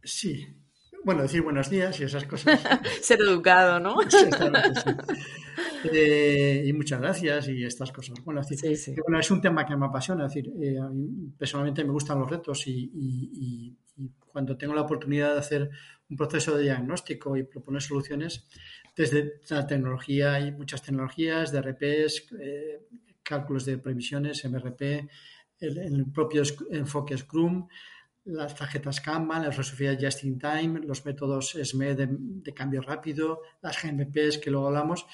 [0.03, 0.47] Sí.
[1.03, 2.59] Bueno, decir buenos días y esas cosas.
[3.01, 3.97] Ser educado, ¿no?
[4.09, 4.25] sí.
[5.93, 8.19] Eh, y muchas gracias y estas cosas.
[8.23, 8.41] Bueno,
[9.19, 10.25] es un tema que me apasiona.
[10.25, 13.77] Es decir, eh, a mí personalmente me gustan los retos y,
[14.27, 15.69] cuando tengo la oportunidad de hacer
[16.09, 18.47] un proceso de diagnóstico y proponer soluciones,
[18.95, 22.81] desde la tecnología, hay muchas tecnologías, DRPs, eh,
[23.23, 25.09] cálculos de previsiones, MRP,
[25.59, 27.67] el, propio enfoque Scrum,
[28.25, 33.41] las tarjetas Kanban, la filosofía Just in Time, los métodos SME de, de, cambio rápido,
[33.61, 35.05] las GMPs que luego hablamos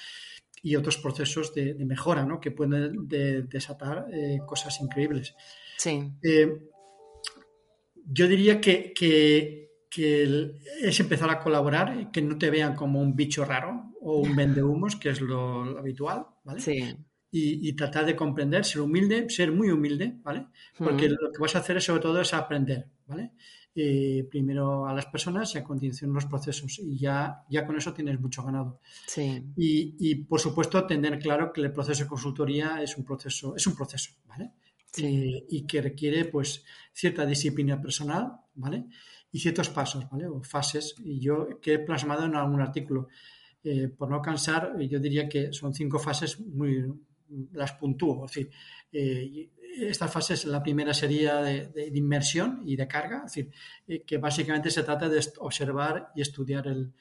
[0.64, 2.40] y otros procesos de, mejora ¿no?
[2.40, 5.36] que pueden desatar eh, cosas increíbles.
[5.78, 6.12] Sí.
[6.22, 6.70] Eh,
[8.06, 13.16] yo diría que, que, es empezar a colaborar, y que no te vean como un
[13.16, 16.62] bicho raro o un vendehumos, que es lo, habitual, ¿vale?
[16.62, 16.96] Sí.
[17.34, 20.48] Y, tratar de comprender, ser humilde, ser muy humilde, ¿vale?
[20.78, 23.32] Porque lo que vas a hacer es, sobre todo es aprender, ¿vale?
[23.74, 26.78] Eh, primero a las personas y a continuación los procesos.
[26.80, 28.82] Y ya, ya con eso tienes mucho ganado.
[29.08, 29.46] Sí.
[29.56, 33.76] Y, por supuesto, tener claro que el proceso de consultoría es un proceso, es un
[33.76, 34.52] proceso, ¿vale?
[34.94, 35.46] Sí.
[35.50, 38.88] y que requiere pues cierta disciplina personal, ¿vale?
[39.32, 40.28] Y ciertos pasos, ¿vale?
[40.28, 40.96] O fases.
[41.04, 43.08] Y yo que he plasmado en algún artículo.
[43.64, 46.92] Eh, por no cansar, yo diría que son cinco fases muy,
[47.54, 48.26] las puntúo.
[48.26, 48.52] Es decir,
[48.92, 53.52] eh, esta fase es la primera sería de, inmersión y de carga, es decir,
[53.88, 56.92] eh, que básicamente se trata de observar y estudiar el,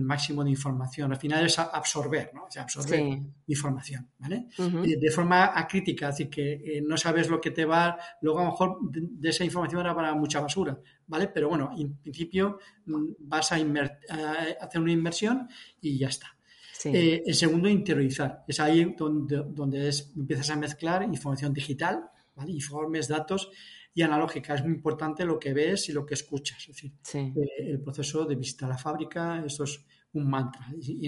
[0.00, 1.12] máximo de información.
[1.12, 2.44] Al final es absorber, ¿no?
[2.44, 4.46] O sea, absorber información, ¿vale?
[4.56, 8.44] de forma acrítica, es decir, que eh, no sabes lo que te va, luego a
[8.44, 11.28] lo mejor de, esa información era para mucha basura, ¿vale?
[11.28, 15.48] Pero bueno, en principio mm, vas a, a hacer una inmersión
[15.80, 16.36] y ya está.
[16.84, 18.44] Eh, el segundo, interiorizar.
[18.48, 22.10] Es ahí donde, donde empiezas a mezclar información digital,
[22.46, 23.50] informes, datos
[23.94, 24.54] y analógica.
[24.54, 26.58] Es muy importante lo que ves y lo que escuchas.
[26.68, 30.66] Es decir, eh, el proceso de visitar la fábrica, esto es un mantra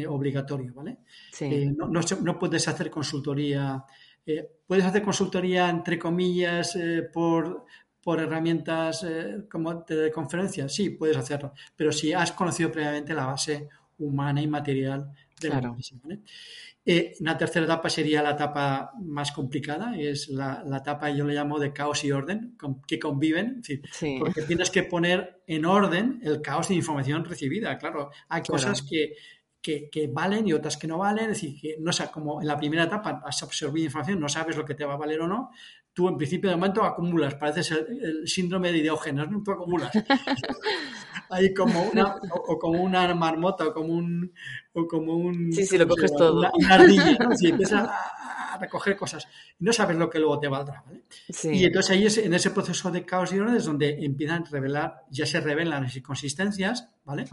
[0.08, 0.98] obligatorio, ¿vale?
[1.40, 3.84] Eh, no, puedes hacer consultoría,
[4.66, 6.78] puedes hacer consultoría entre comillas
[7.12, 7.66] por,
[8.02, 9.06] por herramientas
[9.50, 14.46] como de conferencia, sí, puedes hacerlo, pero si has conocido previamente la base humana y
[14.46, 15.76] material claro.
[16.86, 21.58] Eh, una tercera etapa sería la etapa más complicada, es la, etapa, yo le llamo
[21.58, 23.62] de caos y orden, que conviven,
[24.18, 27.78] porque tienes que poner en orden el caos de información recibida.
[27.78, 29.14] Claro, hay cosas que,
[29.62, 32.58] que, valen y otras que no valen, es decir, que no sé, como en la
[32.58, 35.52] primera etapa has absorbido información, no sabes lo que te va a valer o no,
[35.94, 39.42] tú en principio de momento acumulas, pareces el, síndrome de Diógenes, ¿no?
[39.42, 39.92] Tú acumulas.
[41.30, 44.32] Ahí como una, o, como una marmota, o como un...
[44.72, 46.40] O como un sí, sí, lo coges todo.
[46.40, 47.34] Una, ardilla, ¿no?
[47.36, 49.26] Si empiezas a, recoger cosas
[49.58, 51.02] no sabes lo que luego te valdrá, ¿vale?
[51.28, 51.50] Sí.
[51.50, 54.50] Y entonces ahí es, en ese proceso de caos y orden es donde empiezan a
[54.50, 57.24] revelar, ya se revelan las inconsistencias, ¿vale?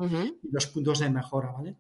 [0.41, 1.76] Y los puntos de mejora, ¿vale?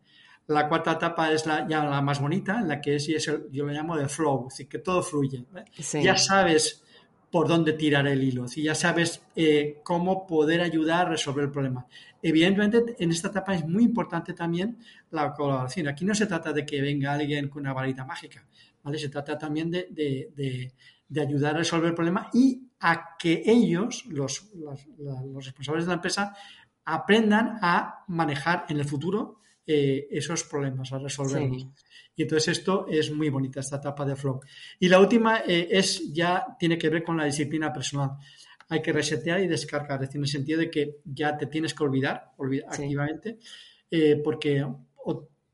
[0.51, 3.27] La cuarta etapa es la, ya la más bonita, en la que es, y es
[3.27, 5.45] el, yo lo llamo de flow, es decir, que todo fluye.
[5.93, 6.83] Ya sabes
[7.31, 11.87] por dónde tirar el hilo, ya sabes eh, cómo poder ayudar a resolver el problema.
[12.21, 14.77] Evidentemente, en esta etapa es muy importante también
[15.11, 15.87] la colaboración.
[15.87, 18.45] Aquí no se trata de que venga alguien con una varita mágica,
[18.83, 18.99] ¿vale?
[18.99, 20.73] Se trata también de, de,
[21.07, 25.89] de, ayudar a resolver el problema y a que ellos, los, los, los responsables de
[25.89, 26.35] la empresa,
[26.83, 31.67] aprendan a manejar en el futuro eh, esos problemas, a resolverlos.
[32.15, 34.41] Y entonces esto es muy bonita, esta etapa de flow.
[34.79, 38.11] Y la última eh, es ya tiene que ver con la disciplina personal.
[38.69, 41.73] Hay que resetear y descargar, es decir, en el sentido de que ya te tienes
[41.73, 42.31] que olvidar,
[42.67, 43.39] activamente,
[43.89, 44.65] eh, porque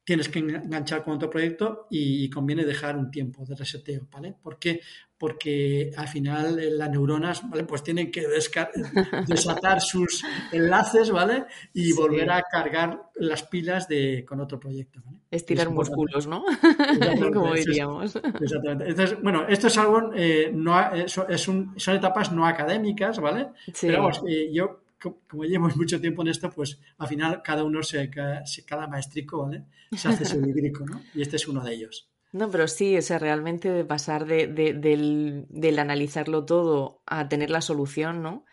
[0.08, 4.34] tienes que enganchar con otro proyecto y, conviene dejar un tiempo de reseteo, ¿vale?
[4.42, 4.80] Porque
[5.18, 7.66] porque al final eh, las neuronas, ¿vale?
[7.66, 8.26] Pues tienen que
[9.28, 11.44] desatar sus enlaces, ¿vale?
[11.74, 15.18] Y volver a cargar las pilas de, con otro proyecto, ¿vale?
[15.30, 16.46] Estirar músculos, ¿no?
[17.34, 18.16] Como diríamos.
[18.16, 18.88] exactamente.
[18.88, 23.50] Entonces, bueno, esto es algo, eh, no, es un, son etapas no académicas, ¿vale?
[23.82, 27.84] Pero vamos, eh, yo como llevamos mucho tiempo en esto, pues al final cada uno
[27.84, 29.66] se, cada maestrico, ¿vale?
[29.96, 31.02] Se hace su librico, ¿no?
[31.14, 32.10] Y este es uno de ellos.
[32.34, 37.62] No, pero sí, o sea, realmente de pasar de, del, analizarlo todo a tener la
[37.62, 38.46] solución, ¿no?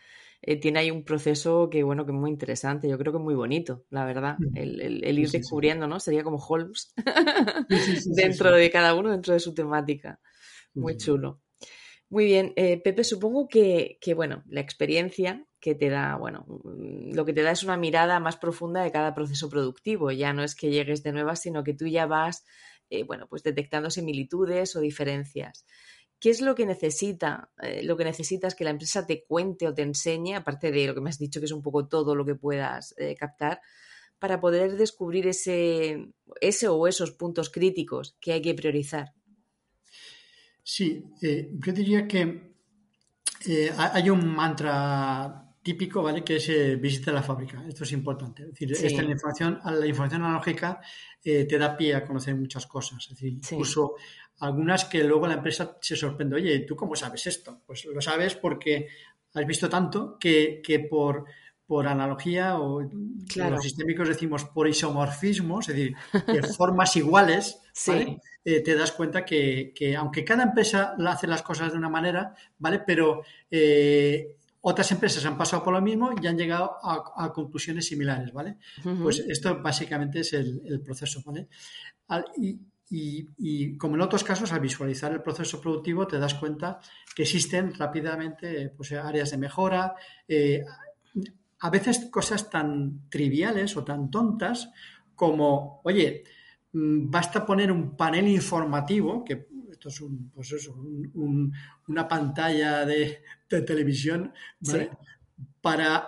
[0.42, 3.24] Eh, tiene ahí un proceso que, bueno, que es muy interesante, yo creo que es
[3.24, 5.98] muy bonito, la verdad, el, ir descubriendo, ¿no?
[6.00, 6.92] Sería como Holmes
[8.14, 10.20] dentro de cada uno, dentro de su temática.
[10.74, 11.40] Muy chulo.
[12.10, 17.32] Muy bien, eh, Pepe, supongo que, bueno, la experiencia que te da, bueno, lo que
[17.32, 20.10] te da es una mirada más profunda de cada proceso productivo.
[20.12, 22.44] Ya no es que llegues de nuevas, sino que tú ya vas
[22.90, 25.64] eh, bueno, pues detectando similitudes o diferencias.
[26.20, 29.74] ¿Qué es lo que necesita, eh, lo que necesitas que la empresa te cuente o
[29.74, 32.24] te enseñe, aparte de lo que me has dicho que es un poco todo lo
[32.24, 33.60] que puedas eh, captar,
[34.18, 39.12] para poder descubrir ese, ese o esos puntos críticos que hay que priorizar?
[40.64, 42.54] Sí, yo diría que
[43.76, 46.22] hay un mantra típico, ¿vale?
[46.22, 47.64] Que es eh, visita la fábrica.
[47.66, 48.42] Esto es importante.
[48.42, 50.80] Es decir, esta la información, la información analógica
[51.24, 53.02] eh, te da pie a conocer muchas cosas.
[53.04, 53.94] Es decir, incluso
[54.40, 56.36] algunas que luego la empresa se sorprende.
[56.36, 57.62] Oye, ¿tú cómo sabes esto?
[57.66, 58.88] Pues lo sabes porque
[59.32, 61.24] has visto tanto que, por,
[61.66, 65.94] por analogía o los sistémicos decimos por isomorfismo, es decir,
[66.26, 67.58] de formas iguales,
[68.44, 72.34] eh, te das cuenta que, que, aunque cada empresa hace las cosas de una manera,
[72.58, 72.80] ¿vale?
[72.80, 73.22] Pero
[74.66, 78.56] otras empresas han pasado por lo mismo y han llegado a, conclusiones similares, ¿vale?
[79.02, 81.48] Pues esto básicamente es el, proceso, ¿vale?
[82.88, 86.80] y, como en otros casos, al visualizar el proceso productivo te das cuenta
[87.14, 89.96] que existen rápidamente pues, áreas de mejora,
[90.26, 90.64] eh,
[91.64, 94.68] a veces cosas tan triviales o tan tontas
[95.14, 96.22] como, oye,
[96.74, 100.02] mm, basta poner un panel informativo, que esto es
[100.34, 100.70] pues
[101.86, 104.34] una pantalla de, televisión,
[105.62, 106.06] Para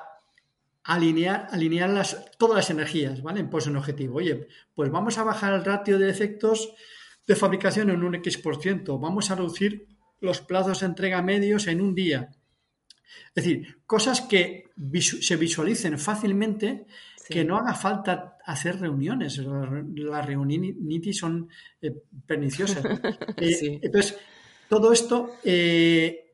[0.85, 3.43] alinear, alinear las, todas las energías, ¿vale?
[3.45, 4.17] Pues un objetivo.
[4.17, 6.75] Oye, pues vamos a bajar el ratio de efectos
[7.27, 9.89] de fabricación en un X%, vamos a reducir
[10.21, 12.36] los plazos de entrega medios en un día.
[13.35, 16.87] Es decir, cosas que se visualicen fácilmente,
[17.29, 19.39] que no haga falta hacer reuniones.
[19.39, 21.49] Las reuniones son
[21.81, 21.95] eh,
[22.27, 22.85] perniciosas.
[23.39, 24.17] Eh, entonces,
[24.69, 26.27] todo esto eh,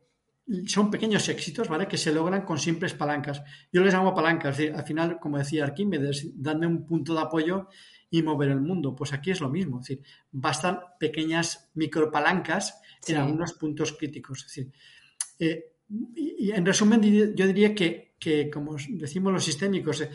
[0.66, 1.88] son pequeños éxitos, ¿vale?
[1.88, 3.42] Que se logran con simples palancas.
[3.72, 4.58] Yo les llamo palancas.
[4.60, 7.68] al final, como decía Arquímedes, darme un punto de apoyo
[8.10, 8.94] y mover el mundo.
[8.94, 9.80] Pues aquí es lo mismo.
[9.80, 14.44] Es decir, bastan pequeñas micropalancas en algunos puntos críticos.
[14.46, 14.70] Es
[15.38, 15.71] decir,
[16.14, 17.00] y, en resumen,
[17.34, 20.10] yo diría que, como decimos los sistémicos, eh,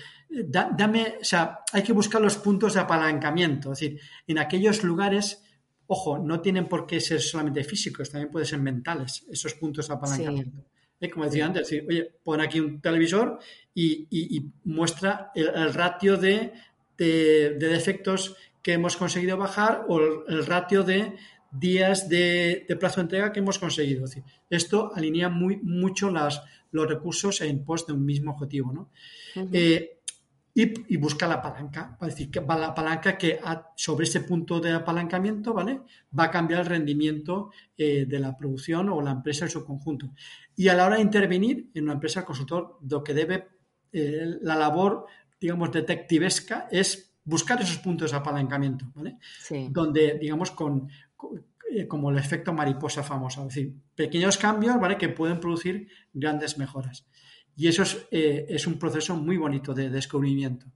[0.47, 3.73] dame, o sea, hay que buscar los puntos de apalancamiento.
[3.73, 5.43] Es decir, en aquellos lugares,
[5.87, 9.93] ojo, no tienen por qué ser solamente físicos, también pueden ser mentales, esos puntos de
[9.93, 10.65] apalancamiento.
[10.99, 13.39] Eh, como decía antes, oye, pon aquí un televisor
[13.73, 16.53] y, muestra el, ratio de,
[16.97, 21.13] de, defectos que hemos conseguido bajar o el ratio de
[21.59, 24.05] días de, plazo de entrega que hemos conseguido.
[24.49, 26.41] esto alinea muy, mucho las,
[26.71, 28.71] los recursos en pos de un mismo objetivo.
[28.71, 28.89] ¿no?
[29.51, 29.97] Eh,
[30.53, 33.39] y, busca la palanca, es decir, que va la palanca que
[33.75, 35.81] sobre ese punto de apalancamiento ¿vale?
[36.17, 40.09] va a cambiar el rendimiento eh, de la producción o la empresa en su conjunto.
[40.55, 43.47] Y a la hora de intervenir en una empresa, el consultor lo que debe,
[43.91, 45.05] eh, la labor,
[45.39, 49.17] digamos, detectivesca es buscar esos puntos de apalancamiento, ¿vale?
[49.69, 50.89] Donde, digamos, con,
[51.87, 54.97] como el efecto mariposa famoso, es decir, pequeños cambios ¿vale?
[54.97, 57.05] que pueden producir grandes mejoras.
[57.55, 60.67] Y eso es, eh, es un proceso muy bonito de descubrimiento.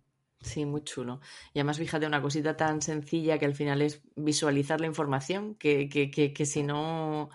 [0.41, 1.21] Sí, muy chulo.
[1.53, 5.87] Y además, fíjate, una cosita tan sencilla que al final es visualizar la información, que,
[5.87, 7.29] que, que, si no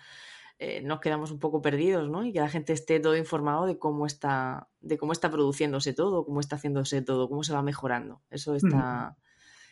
[0.59, 2.25] eh, nos quedamos un poco perdidos, ¿no?
[2.25, 6.25] Y que la gente esté todo informado de cómo está, de cómo está produciéndose todo,
[6.25, 8.23] cómo está haciéndose todo, cómo se va mejorando.
[8.29, 9.17] Eso está,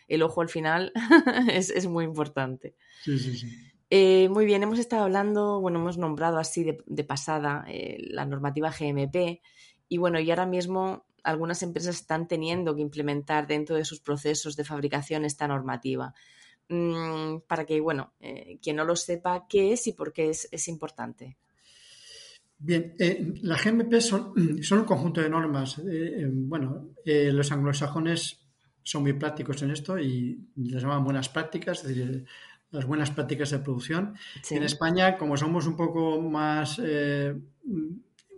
[0.08, 0.92] el ojo al final
[1.50, 2.74] es, muy importante.
[3.02, 3.48] Sí, sí, sí.
[3.90, 8.70] Eh, muy bien, hemos estado hablando, bueno, hemos nombrado así de, pasada eh, la normativa
[8.70, 9.40] GMP
[9.88, 14.56] y bueno, y ahora mismo algunas empresas están teniendo que implementar dentro de sus procesos
[14.56, 16.14] de fabricación esta normativa.
[16.68, 20.68] Mm, para que, bueno, eh, quien no lo sepa, qué es y por qué es,
[20.68, 21.36] importante.
[22.58, 22.96] Bien,
[23.42, 24.32] la GMP son,
[24.62, 25.80] son, un conjunto de normas.
[26.32, 28.43] bueno, los anglosajones
[28.84, 32.26] son muy prácticos en esto y les llaman buenas prácticas, es decir,
[32.70, 34.14] las buenas prácticas de producción.
[34.50, 37.34] En España, como somos un poco más, eh,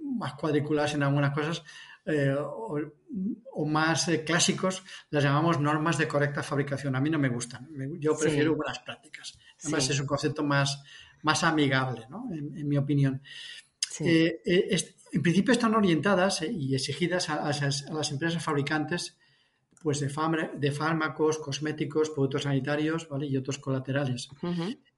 [0.02, 1.64] más cuadriculados en algunas cosas
[2.04, 6.94] eh, o, más eh, clásicos, las llamamos normas de correcta fabricación.
[6.94, 7.68] A mí no me gustan,
[7.98, 9.36] yo prefiero buenas prácticas.
[9.62, 10.80] Además, es un concepto más,
[11.22, 12.28] más amigable, ¿no?
[12.30, 13.22] en, mi opinión.
[13.98, 19.16] en principio están orientadas y exigidas a las empresas fabricantes
[19.86, 20.10] pues de,
[20.58, 23.28] de fármacos, cosméticos, productos sanitarios ¿vale?
[23.28, 24.28] y otros colaterales.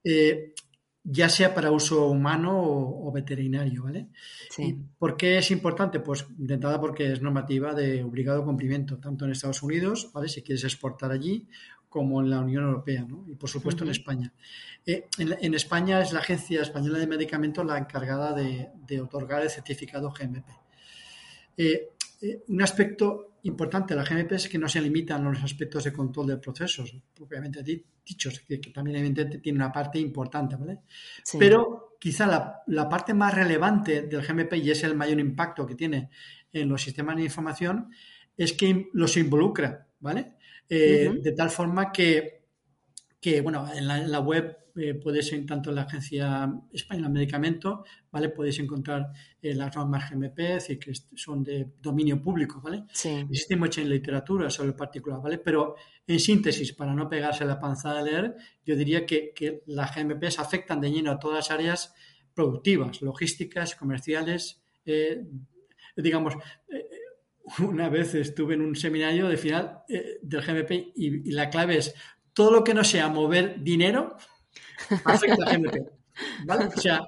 [0.03, 0.55] Eh,
[1.03, 4.07] ya sea para uso humano o, veterinario, ¿vale?
[4.97, 5.99] ¿Por qué es importante?
[5.99, 10.27] Pues de entrada porque es normativa de obligado cumplimiento, tanto en Estados Unidos, ¿vale?
[10.27, 11.47] Si quieres exportar allí,
[11.87, 13.25] como en la Unión Europea, ¿no?
[13.27, 14.33] Y por supuesto en España.
[14.87, 20.09] Eh, en, España es la Agencia Española de Medicamentos la encargada de, otorgar el certificado
[20.09, 20.49] GMP.
[21.57, 21.89] Eh,
[22.47, 26.37] un aspecto importante la GMP es que no se limitan los aspectos de control de
[26.37, 30.79] procesos, propiamente dichos, que, también evidentemente tiene una parte importante, ¿vale?
[31.37, 36.09] Pero quizá la, parte más relevante del GMP y es el mayor impacto que tiene
[36.51, 37.91] en los sistemas de información
[38.35, 40.33] es que los involucra, ¿vale?
[40.67, 42.38] Eh, de tal forma que,
[43.19, 47.83] que bueno, en la web eh, puedes, en tanto en la Agencia Española de Medicamento,
[48.11, 48.29] ¿vale?
[48.29, 49.11] Podéis encontrar
[49.41, 52.85] eh, las normas GMP, es decir, que son de dominio público, ¿vale?
[52.93, 53.09] Sí.
[53.09, 55.39] Existe mucha literatura sobre el particular, ¿vale?
[55.39, 55.75] Pero
[56.07, 60.39] en síntesis, para no pegarse la panza de leer, yo diría que, que las GMPs
[60.39, 61.93] afectan de lleno a todas las áreas
[62.33, 65.25] productivas, logísticas, comerciales, eh,
[65.97, 66.35] digamos,
[67.59, 69.83] una vez estuve en un seminario de final
[70.21, 71.95] del GMP y, la clave es
[72.39, 74.15] todo lo que no sea mover dinero
[75.03, 75.75] afecta a GMP.
[76.45, 76.67] ¿vale?
[76.67, 77.05] O sea,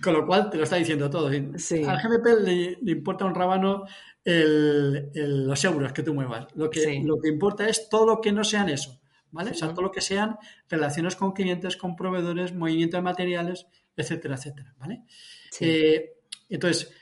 [0.00, 1.26] con lo cual te lo está diciendo todo.
[1.26, 3.86] Al GMP le, importa un rábano
[4.24, 6.46] los euros que tú muevas.
[6.54, 9.00] Lo que, lo que importa es todo lo que no sean eso.
[9.32, 9.50] ¿Vale?
[9.50, 10.36] O sea, todo lo que sean
[10.68, 14.76] relaciones con clientes, con proveedores, movimiento de materiales, etcétera, etcétera.
[14.78, 15.02] ¿Vale?
[15.58, 16.94] Eh, entonces,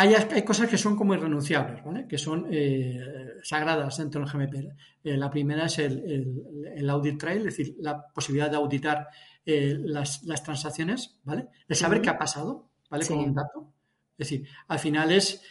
[0.00, 2.06] hay, hay, cosas que son como irrenunciables, ¿vale?
[2.06, 3.00] que son eh,
[3.42, 4.54] sagradas dentro del GMP.
[5.02, 9.08] Eh, la primera es el, audit trail, es decir, la posibilidad de auditar
[9.44, 11.48] eh, las, transacciones, ¿vale?
[11.66, 13.04] De saber qué ha pasado, ¿vale?
[13.08, 13.72] Con un dato.
[14.16, 15.42] Es decir, al final es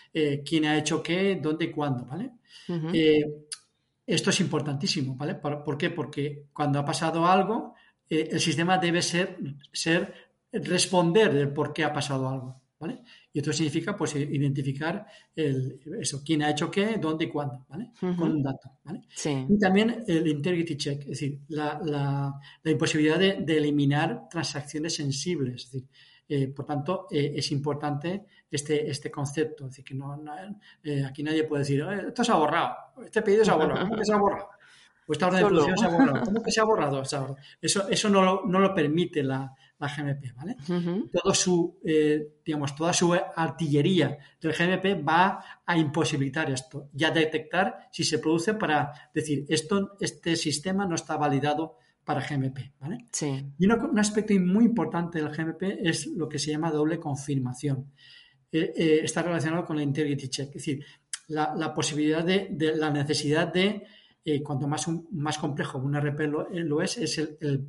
[0.45, 2.31] quién ha hecho qué, dónde y cuándo, ¿vale?
[4.05, 5.35] esto es importantísimo, ¿vale?
[5.35, 5.89] ¿Por, qué?
[5.89, 7.75] Porque cuando ha pasado algo,
[8.09, 9.37] el sistema debe ser,
[9.73, 10.13] ser
[10.53, 12.61] responder del por qué ha pasado algo.
[12.79, 13.01] ¿Vale?
[13.33, 17.91] Y esto significa pues identificar el, eso, quién ha hecho qué, dónde y cuándo, ¿vale?
[17.99, 19.01] Con un dato, ¿vale?
[19.49, 24.93] Y también el integrity check, es decir, la, la, la imposibilidad de, de, eliminar transacciones
[24.93, 25.89] sensibles, es decir,
[26.29, 29.65] eh, por tanto, eh, es importante este, este concepto.
[29.65, 30.33] Es decir, que no, no
[30.83, 33.95] eh, aquí nadie puede decir, esto se ha borrado, este pedido se ha borrado, ¿cómo
[33.95, 34.49] que se ha borrado?
[35.07, 37.01] O esta orden de producción se ha borrado, ¿cómo que se ha borrado?
[37.01, 40.55] Eso, eso no, lo, no lo permite la, la GMP, ¿vale?
[41.11, 41.79] Todo su,
[42.43, 48.19] digamos, toda su artillería del GMP va a imposibilitar esto y a detectar si se
[48.19, 52.71] produce para decir, esto, este sistema no está validado para GMP.
[52.79, 53.05] ¿vale?
[53.11, 53.45] Sí.
[53.59, 57.91] Y un aspecto muy importante del GMP es lo que se llama doble confirmación.
[58.49, 60.85] Eh, eh, está relacionado con la integrity check, es decir,
[61.27, 62.47] la, posibilidad de,
[62.77, 63.83] la necesidad de,
[64.23, 67.67] eh, cuanto más, más complejo un RP lo, es, es el,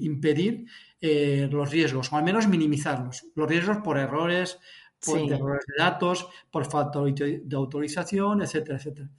[0.00, 0.66] impedir
[1.00, 3.26] los riesgos, o al menos minimizarlos.
[3.34, 4.58] Los riesgos por errores,
[5.04, 9.10] por errores de datos, por falta de autorización, etcétera, etcétera.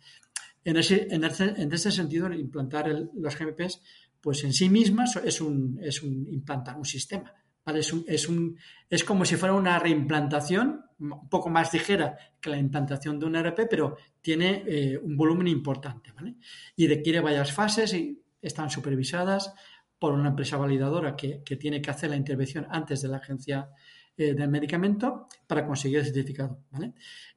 [0.66, 3.82] En ese, en ese, sentido, implantar los GMPs,
[4.22, 7.34] pues en sí mismas es un, es un implantar un sistema.
[7.66, 8.58] Es, un, es, un,
[8.90, 13.36] es como si fuera una reimplantación un poco más ligera que la implantación de un
[13.36, 16.12] RP, pero tiene eh, un volumen importante.
[16.14, 16.36] ¿vale?
[16.78, 19.54] Y requiere varias fases y están supervisadas
[20.04, 23.70] por una empresa validadora que, tiene que hacer la intervención antes de la agencia
[24.18, 26.60] eh, del medicamento para conseguir el certificado.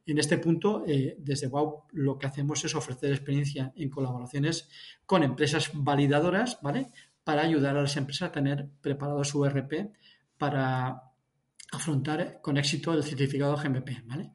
[0.05, 4.69] En este punto, eh, desde WOW lo que hacemos es ofrecer experiencia en colaboraciones
[5.07, 6.89] con empresas validadoras, ¿vale?
[7.23, 9.93] Para ayudar a las empresas a tener preparado su RP
[10.37, 11.05] para
[11.71, 14.33] afrontar con éxito el certificado GMP, ¿vale?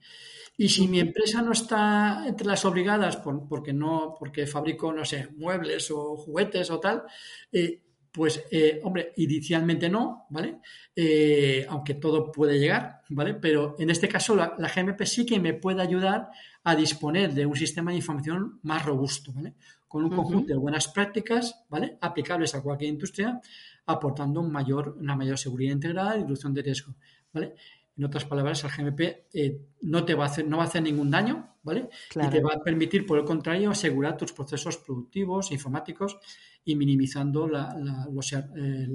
[0.56, 5.28] Y si mi empresa no está entre las obligadas porque no, porque fabrico, no sé,
[5.36, 7.04] muebles o juguetes o tal,
[7.52, 7.82] eh,
[8.12, 10.60] pues, eh, hombre, inicialmente no, ¿vale?
[10.96, 13.36] Eh, aunque todo puede llegar, ¿vale?
[13.36, 16.30] Pero en este caso la, GMP sí que me puede ayudar
[16.64, 19.54] a disponer de un sistema de información más robusto, ¿vale?
[19.88, 21.98] Con un conjunto de buenas prácticas, ¿vale?
[22.02, 23.42] Aplicables a cualquier industria,
[23.86, 26.96] aportando un mayor, una mayor seguridad integrada y reducción de riesgo,
[27.32, 27.56] ¿vale?
[27.98, 29.02] En otras palabras, el GMP
[29.34, 31.90] eh, no te va a hacer, no va a hacer ningún daño, ¿vale?
[32.16, 36.18] Y te va a permitir, por el contrario, asegurar tus procesos productivos, informáticos
[36.64, 38.88] y minimizando los, eh,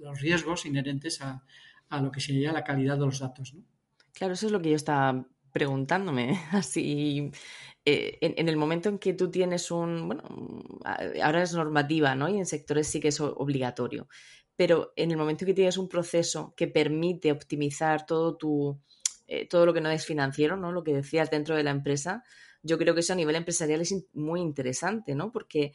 [0.00, 1.42] los, riesgos inherentes a,
[2.00, 3.54] lo que sería la calidad de los datos.
[4.12, 6.38] Claro, eso es lo que yo estaba preguntándome.
[6.52, 7.30] Así,
[7.84, 10.22] eh, en, el momento en que tú tienes un, bueno,
[11.22, 12.28] ahora es normativa, ¿no?
[12.28, 14.08] Y en sectores sí que es obligatorio.
[14.56, 18.78] Pero en el momento en que tienes un proceso que permite optimizar todo tu,
[19.26, 20.72] eh, todo lo que no es financiero, ¿no?
[20.72, 22.24] Lo que decías dentro de la empresa,
[22.62, 25.32] yo creo que eso a nivel empresarial es muy interesante, ¿no?
[25.32, 25.72] Porque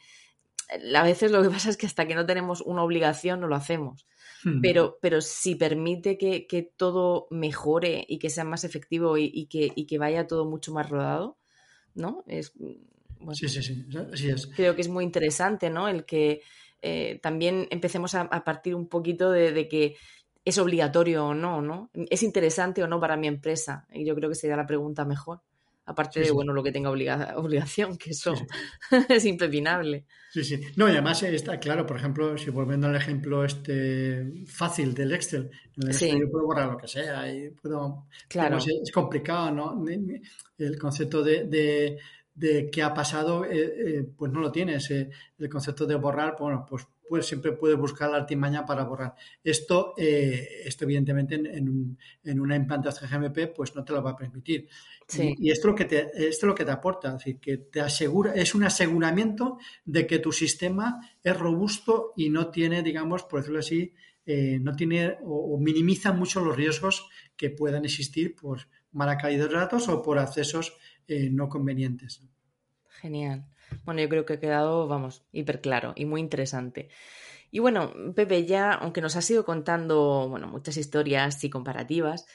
[0.68, 3.56] a veces lo que pasa es que hasta que no tenemos una obligación no lo
[3.56, 4.06] hacemos.
[4.44, 4.60] Hmm.
[4.60, 9.98] Pero, pero si permite que, todo mejore y que sea más efectivo y, que, que,
[9.98, 11.38] vaya todo mucho más rodado,
[11.94, 12.24] ¿no?
[12.26, 12.52] Es,
[13.32, 14.46] sí, sí, sí, así es.
[14.48, 15.88] Creo que es muy interesante, ¿no?
[15.88, 16.42] El que
[16.82, 19.96] eh, también empecemos a, partir un poquito de, de, que
[20.44, 21.90] es obligatorio o no, ¿no?
[22.10, 23.86] Es interesante o no para mi empresa.
[23.92, 25.40] Y yo creo que sería la pregunta mejor
[25.86, 26.90] aparte de, bueno, lo que tenga
[27.36, 28.34] obligación, que eso
[29.08, 30.04] es impepinable.
[30.30, 30.60] Sí, sí.
[30.76, 35.50] No, y además está claro, por ejemplo, si volviendo al ejemplo este fácil del Excel,
[35.76, 38.06] en el Excel yo puedo borrar lo que sea y puedo...
[38.28, 38.58] Claro.
[38.58, 39.84] Es, complicado, ¿no?
[40.58, 41.98] El concepto de,
[42.34, 44.90] de, qué ha pasado, eh, eh, pues no lo tienes.
[44.90, 45.08] Eh,
[45.38, 49.14] el concepto de borrar, bueno, pues pues siempre puedes buscar la artimaña para borrar.
[49.42, 54.68] Esto, esto evidentemente, en, en, una implantación GMP, pues no te lo va a permitir.
[55.14, 57.80] Y, esto, es lo que te, esto lo que te aporta, es decir, que te
[57.80, 63.40] asegura, es un aseguramiento de que tu sistema es robusto y no tiene, digamos, por
[63.40, 63.94] decirlo así,
[64.24, 69.54] eh, no tiene o, minimiza mucho los riesgos que puedan existir por mala calidad de
[69.54, 70.76] datos o por accesos
[71.06, 72.22] eh, no convenientes.
[72.88, 73.46] Genial.
[73.84, 76.88] Bueno, yo creo que ha quedado, vamos, hiper claro y muy interesante.
[77.50, 82.26] Y bueno, Pepe, ya, aunque nos has ido contando, bueno, muchas historias y comparativas,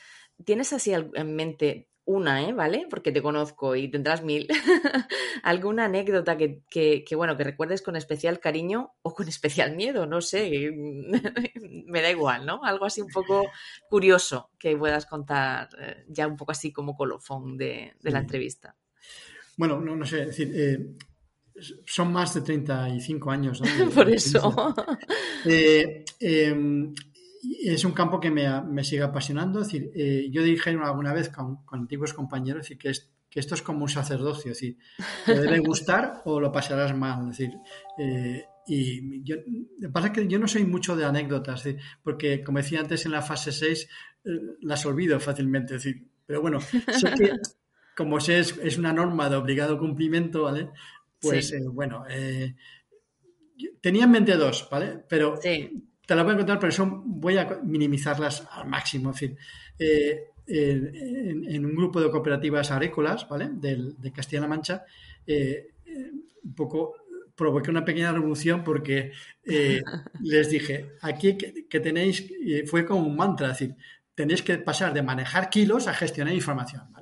[0.45, 2.53] ¿tienes así en mente una, ¿eh?
[2.53, 2.87] ¿Vale?
[2.89, 4.47] Porque te conozco y tendrás mil.
[5.43, 10.05] ¿Alguna anécdota que, que, bueno, que recuerdes con especial cariño o con especial miedo?
[10.07, 10.71] No sé,
[11.85, 12.63] me da igual, ¿no?
[12.63, 13.49] Algo así un poco
[13.89, 18.75] curioso que puedas contar eh, ya un poco así como colofón de, la entrevista.
[19.57, 20.95] Bueno, no, no sé, es decir, eh,
[21.85, 23.61] son más de 35 años.
[23.95, 24.73] Por eso.
[25.45, 26.93] Eh, em,
[27.63, 29.61] es un campo que me, sigue apasionando.
[29.61, 32.91] Es decir, eh, yo dije alguna vez con, antiguos compañeros decir, que,
[33.29, 34.51] que esto es como un sacerdocio.
[34.51, 34.77] Es decir,
[35.25, 37.29] te debe gustar o lo pasarás mal.
[37.31, 37.57] Es decir,
[37.97, 39.37] eh, y yo,
[39.79, 41.63] me pasa que yo no soy mucho de anécdotas,
[42.03, 43.89] porque como decía antes en la fase 6,
[44.25, 44.29] eh,
[44.61, 45.75] las olvido fácilmente.
[45.75, 47.31] decir, pero bueno, sé que
[47.95, 50.69] como sé es, una norma de obligado cumplimiento, ¿vale?
[51.21, 52.55] Pues eh, bueno, eh,
[53.79, 55.03] tenía en mente dos, ¿vale?
[55.07, 59.11] Pero te las voy a contar, pero son, voy a minimizarlas al máximo.
[59.11, 59.37] Es decir,
[60.47, 63.49] en, un grupo de cooperativas agrícolas, ¿vale?
[63.53, 64.83] de Castilla-La Mancha,
[66.43, 66.95] un poco
[67.41, 69.11] provoqué una pequeña revolución porque
[69.43, 69.81] eh,
[70.21, 72.31] les dije, aquí que, tenéis,
[72.67, 73.75] fue como un mantra, decir,
[74.13, 77.00] tenéis que pasar de manejar kilos a gestionar información, ¿vale?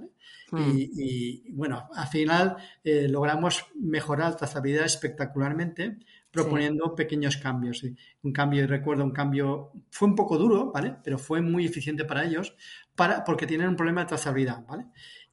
[0.52, 0.72] Hmm.
[0.76, 5.98] Y, bueno, al final eh, logramos mejorar la trazabilidad espectacularmente
[6.32, 7.84] proponiendo pequeños cambios.
[8.22, 10.96] Un cambio, y recuerdo, un cambio, fue un poco duro, ¿vale?
[11.04, 12.56] Pero fue muy eficiente para ellos
[12.96, 14.86] para, porque tienen un problema de trazabilidad, ¿vale?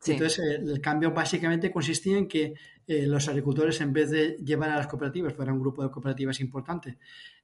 [0.07, 2.55] Entonces, eh, el cambio básicamente consistía en que
[2.87, 6.41] eh, los agricultores, en vez de llevar a las cooperativas, para un grupo de cooperativas
[6.41, 6.99] importante,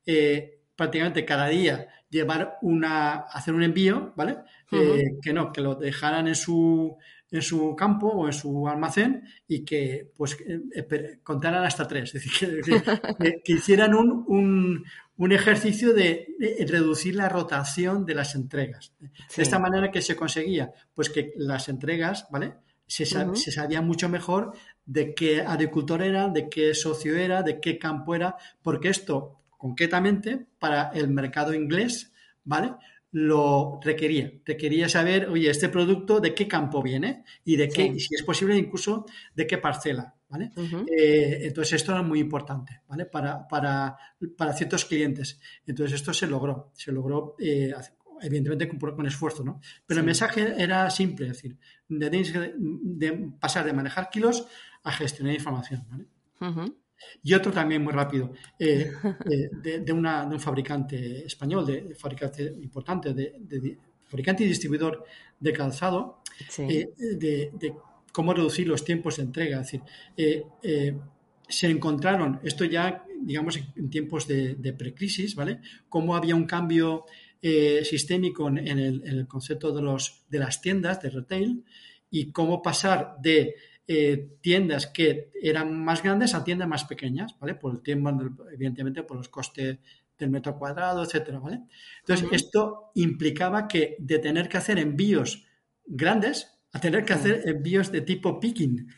[0.07, 4.39] eh, prácticamente cada día llevar una, hacer un envío, ¿vale?
[4.71, 6.97] que no, que lo dejaran en su,
[7.33, 10.37] en su campo o en su almacén y que pues
[11.25, 12.15] contaran hasta tres.
[12.15, 12.83] Es decir,
[13.43, 14.85] que, hicieran un,
[15.23, 16.35] un ejercicio de,
[16.69, 18.93] reducir la rotación de las entregas.
[19.01, 22.55] De esta manera que se conseguía, pues que las entregas, ¿vale?
[22.87, 24.53] Se, sabía mucho mejor
[24.85, 30.45] de qué agricultor era, de qué socio era, de qué campo era, porque esto concretamente
[30.59, 32.13] para el mercado inglés,
[32.43, 32.73] ¿vale?
[33.13, 34.33] Lo requería.
[34.45, 38.57] Requería saber, oye, este producto de qué campo viene y de qué, si es posible,
[38.57, 40.15] incluso de qué parcela.
[40.33, 40.51] ¿vale?
[40.91, 43.05] Eh, entonces esto era muy importante, ¿vale?
[43.05, 43.99] Para, para,
[44.37, 45.39] para, ciertos clientes.
[45.67, 47.75] Entonces esto se logró, se logró eh,
[48.23, 49.61] evidentemente con, esfuerzo, ¿no?
[49.85, 51.59] Pero el mensaje era simple, es decir,
[51.89, 54.47] de, pasar de manejar kilos
[54.85, 56.07] a gestionar información, ¿vale?
[57.23, 58.93] Y otro también muy rápido, eh,
[59.85, 65.05] de, una, de, un fabricante español, de, fabricante importante, de, fabricante y distribuidor
[65.41, 66.23] de calzado,
[66.59, 67.75] de,
[68.13, 69.61] cómo reducir los tiempos de entrega.
[69.61, 69.81] Es decir,
[70.17, 70.95] eh, eh,
[71.49, 75.61] se encontraron, esto ya, digamos, en tiempos de, precrisis, ¿vale?
[75.89, 77.05] Cómo había un cambio
[77.41, 81.65] eh, sistémico en el, concepto de, los, de las tiendas de retail
[82.11, 83.57] y cómo pasar de
[84.41, 87.55] tiendas que eran más grandes a tiendas más pequeñas, ¿vale?
[87.55, 88.11] Por el tiempo,
[88.53, 89.79] evidentemente, por los costes
[90.19, 91.63] del metro cuadrado, etcétera, ¿vale?
[92.01, 95.45] Entonces, esto implicaba que de tener que hacer envíos
[95.85, 98.89] grandes, a tener que hacer envíos de tipo picking,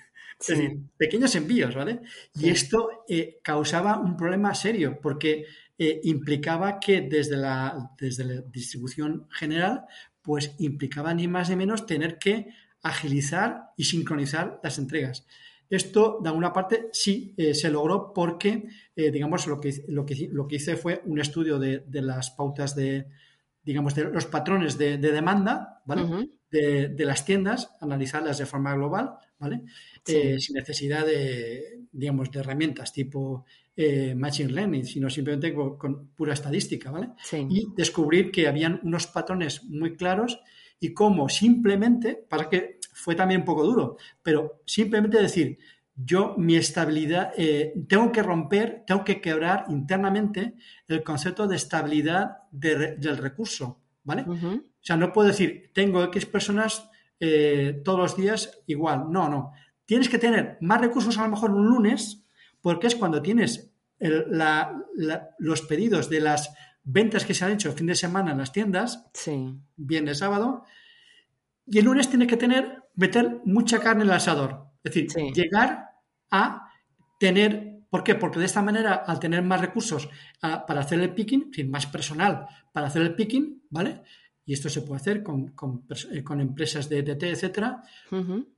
[0.41, 2.01] es decir, pequeños envíos, ¿vale?
[2.35, 5.47] Y esto eh, causaba un problema serio porque
[5.79, 9.87] eh, implicaba que desde la, desde la distribución general,
[10.23, 12.49] pues implicaba ni más ni menos tener que
[12.85, 15.27] agilizar y sincronizar las entregas.
[15.69, 20.47] Esto, de alguna parte, sí eh, se logró porque, digamos, lo que, lo, que, lo
[20.47, 23.09] que hice fue un estudio de, las pautas de,
[23.65, 26.29] digamos, de los patrones de, demanda, ¿vale?
[26.51, 29.63] de, las tiendas, analizarlas de forma global, ¿vale?
[30.07, 33.45] Eh, sin necesidad de, digamos, de herramientas tipo
[33.77, 37.11] eh, Machine Learning, sino simplemente con, pura estadística, ¿vale?
[37.33, 40.39] Y descubrir que habían unos patrones muy claros
[40.85, 45.59] y cómo simplemente, para que fue también un poco duro, pero simplemente decir,
[45.97, 50.57] yo mi estabilidad, eh, tengo que romper, tengo que quebrar internamente
[50.87, 54.27] el concepto de estabilidad del recurso, ¿vale?
[54.29, 59.07] O sea, no puedo decir, tengo X personas eh, todos los días igual.
[59.11, 59.53] No, no.
[59.87, 62.27] Tienes que tener más recursos a lo mejor un lunes,
[62.61, 63.73] porque es cuando tienes
[65.39, 66.55] los pedidos de las
[66.85, 69.55] ventas que se han hecho el fin de semana en las tiendas, sí.
[69.77, 70.65] viernes, sábado,
[71.67, 74.67] y el lunes tienes que tener, meter mucha carne en el asador.
[74.83, 75.89] Es decir, llegar
[76.31, 76.69] a
[77.19, 78.15] tener, ¿por qué?
[78.15, 80.09] Porque de esta manera, al tener más recursos
[80.43, 84.03] ah, para hacer el picking, más personal para hacer el picking, ¿vale?
[84.47, 87.83] y esto se puede hacer con, con, eh, empresas de ETT, etcétera,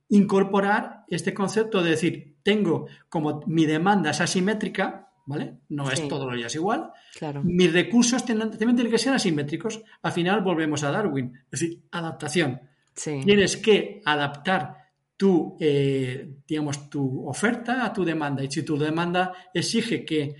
[0.09, 5.57] incorporar este concepto de decir, tengo como mi demanda es asimétrica, ¿vale?
[5.69, 6.89] No es todos los días igual.
[7.17, 7.43] Claro.
[7.43, 9.81] Mis recursos también tienen que ser asimétricos.
[10.01, 12.61] Al final volvemos a Darwin, es decir, adaptación.
[13.03, 18.43] Tienes que adaptar tu, eh, digamos, tu oferta a tu demanda.
[18.43, 20.35] Y si tu demanda exige que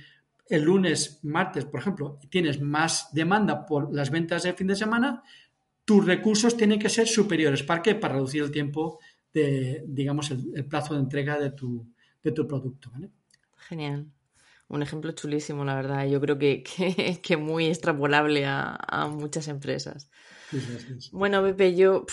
[0.50, 5.22] el lunes, martes, por ejemplo, tienes más demanda por las ventas de fin de semana,
[5.84, 7.64] tus recursos tienen que ser superiores.
[7.64, 7.96] ¿Para qué?
[7.96, 9.00] Para reducir el tiempo
[9.34, 11.86] de, digamos, el, plazo de entrega de tu,
[12.24, 12.92] de tu producto.
[13.58, 14.08] Genial.
[14.70, 16.08] Un ejemplo chulísimo, la verdad.
[16.08, 16.64] Yo creo que,
[17.22, 20.10] que, muy extrapolable a, muchas empresas.
[21.12, 22.06] Bueno, Pepe, yo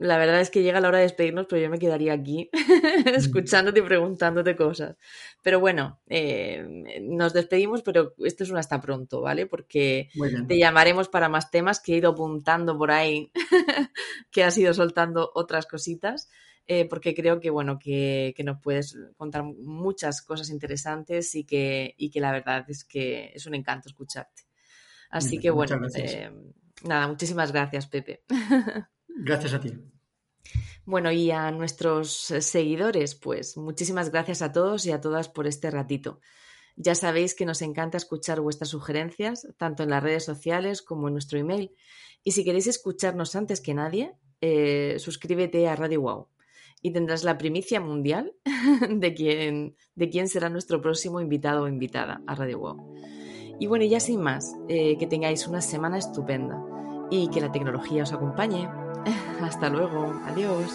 [0.00, 2.48] la verdad es que llega la hora de despedirnos, pero yo me quedaría aquí
[3.04, 4.96] escuchándote y preguntándote cosas.
[5.42, 9.46] Pero bueno, eh, nos despedimos, pero esto es un hasta pronto, ¿vale?
[9.46, 10.08] Porque
[10.48, 13.30] te llamaremos para más temas que he ido apuntando por ahí,
[14.30, 16.30] que has ido soltando otras cositas.
[16.72, 22.10] Eh, porque creo que bueno que, nos puedes contar muchas cosas interesantes y que, y
[22.10, 24.44] que la verdad es que es un encanto escucharte.
[25.10, 26.30] Así que bueno, eh,
[26.84, 28.22] nada, muchísimas gracias, Pepe.
[29.08, 29.72] Gracias a ti.
[30.84, 35.72] Bueno, y a nuestros seguidores, pues muchísimas gracias a todos y a todas por este
[35.72, 36.20] ratito.
[36.76, 41.14] Ya sabéis que nos encanta escuchar vuestras sugerencias, tanto en las redes sociales como en
[41.14, 41.74] nuestro email.
[42.22, 46.28] Y si queréis escucharnos antes que nadie, eh, suscríbete a Radio Wow
[46.82, 48.32] y tendrás la primicia mundial
[48.90, 52.94] de quién, de quién será nuestro próximo invitado o invitada a Radio Wow.
[53.58, 56.62] Y bueno, ya sin más, eh, que tengáis una semana estupenda
[57.10, 58.68] y que la tecnología os acompañe.
[59.40, 60.70] Hasta luego, adiós.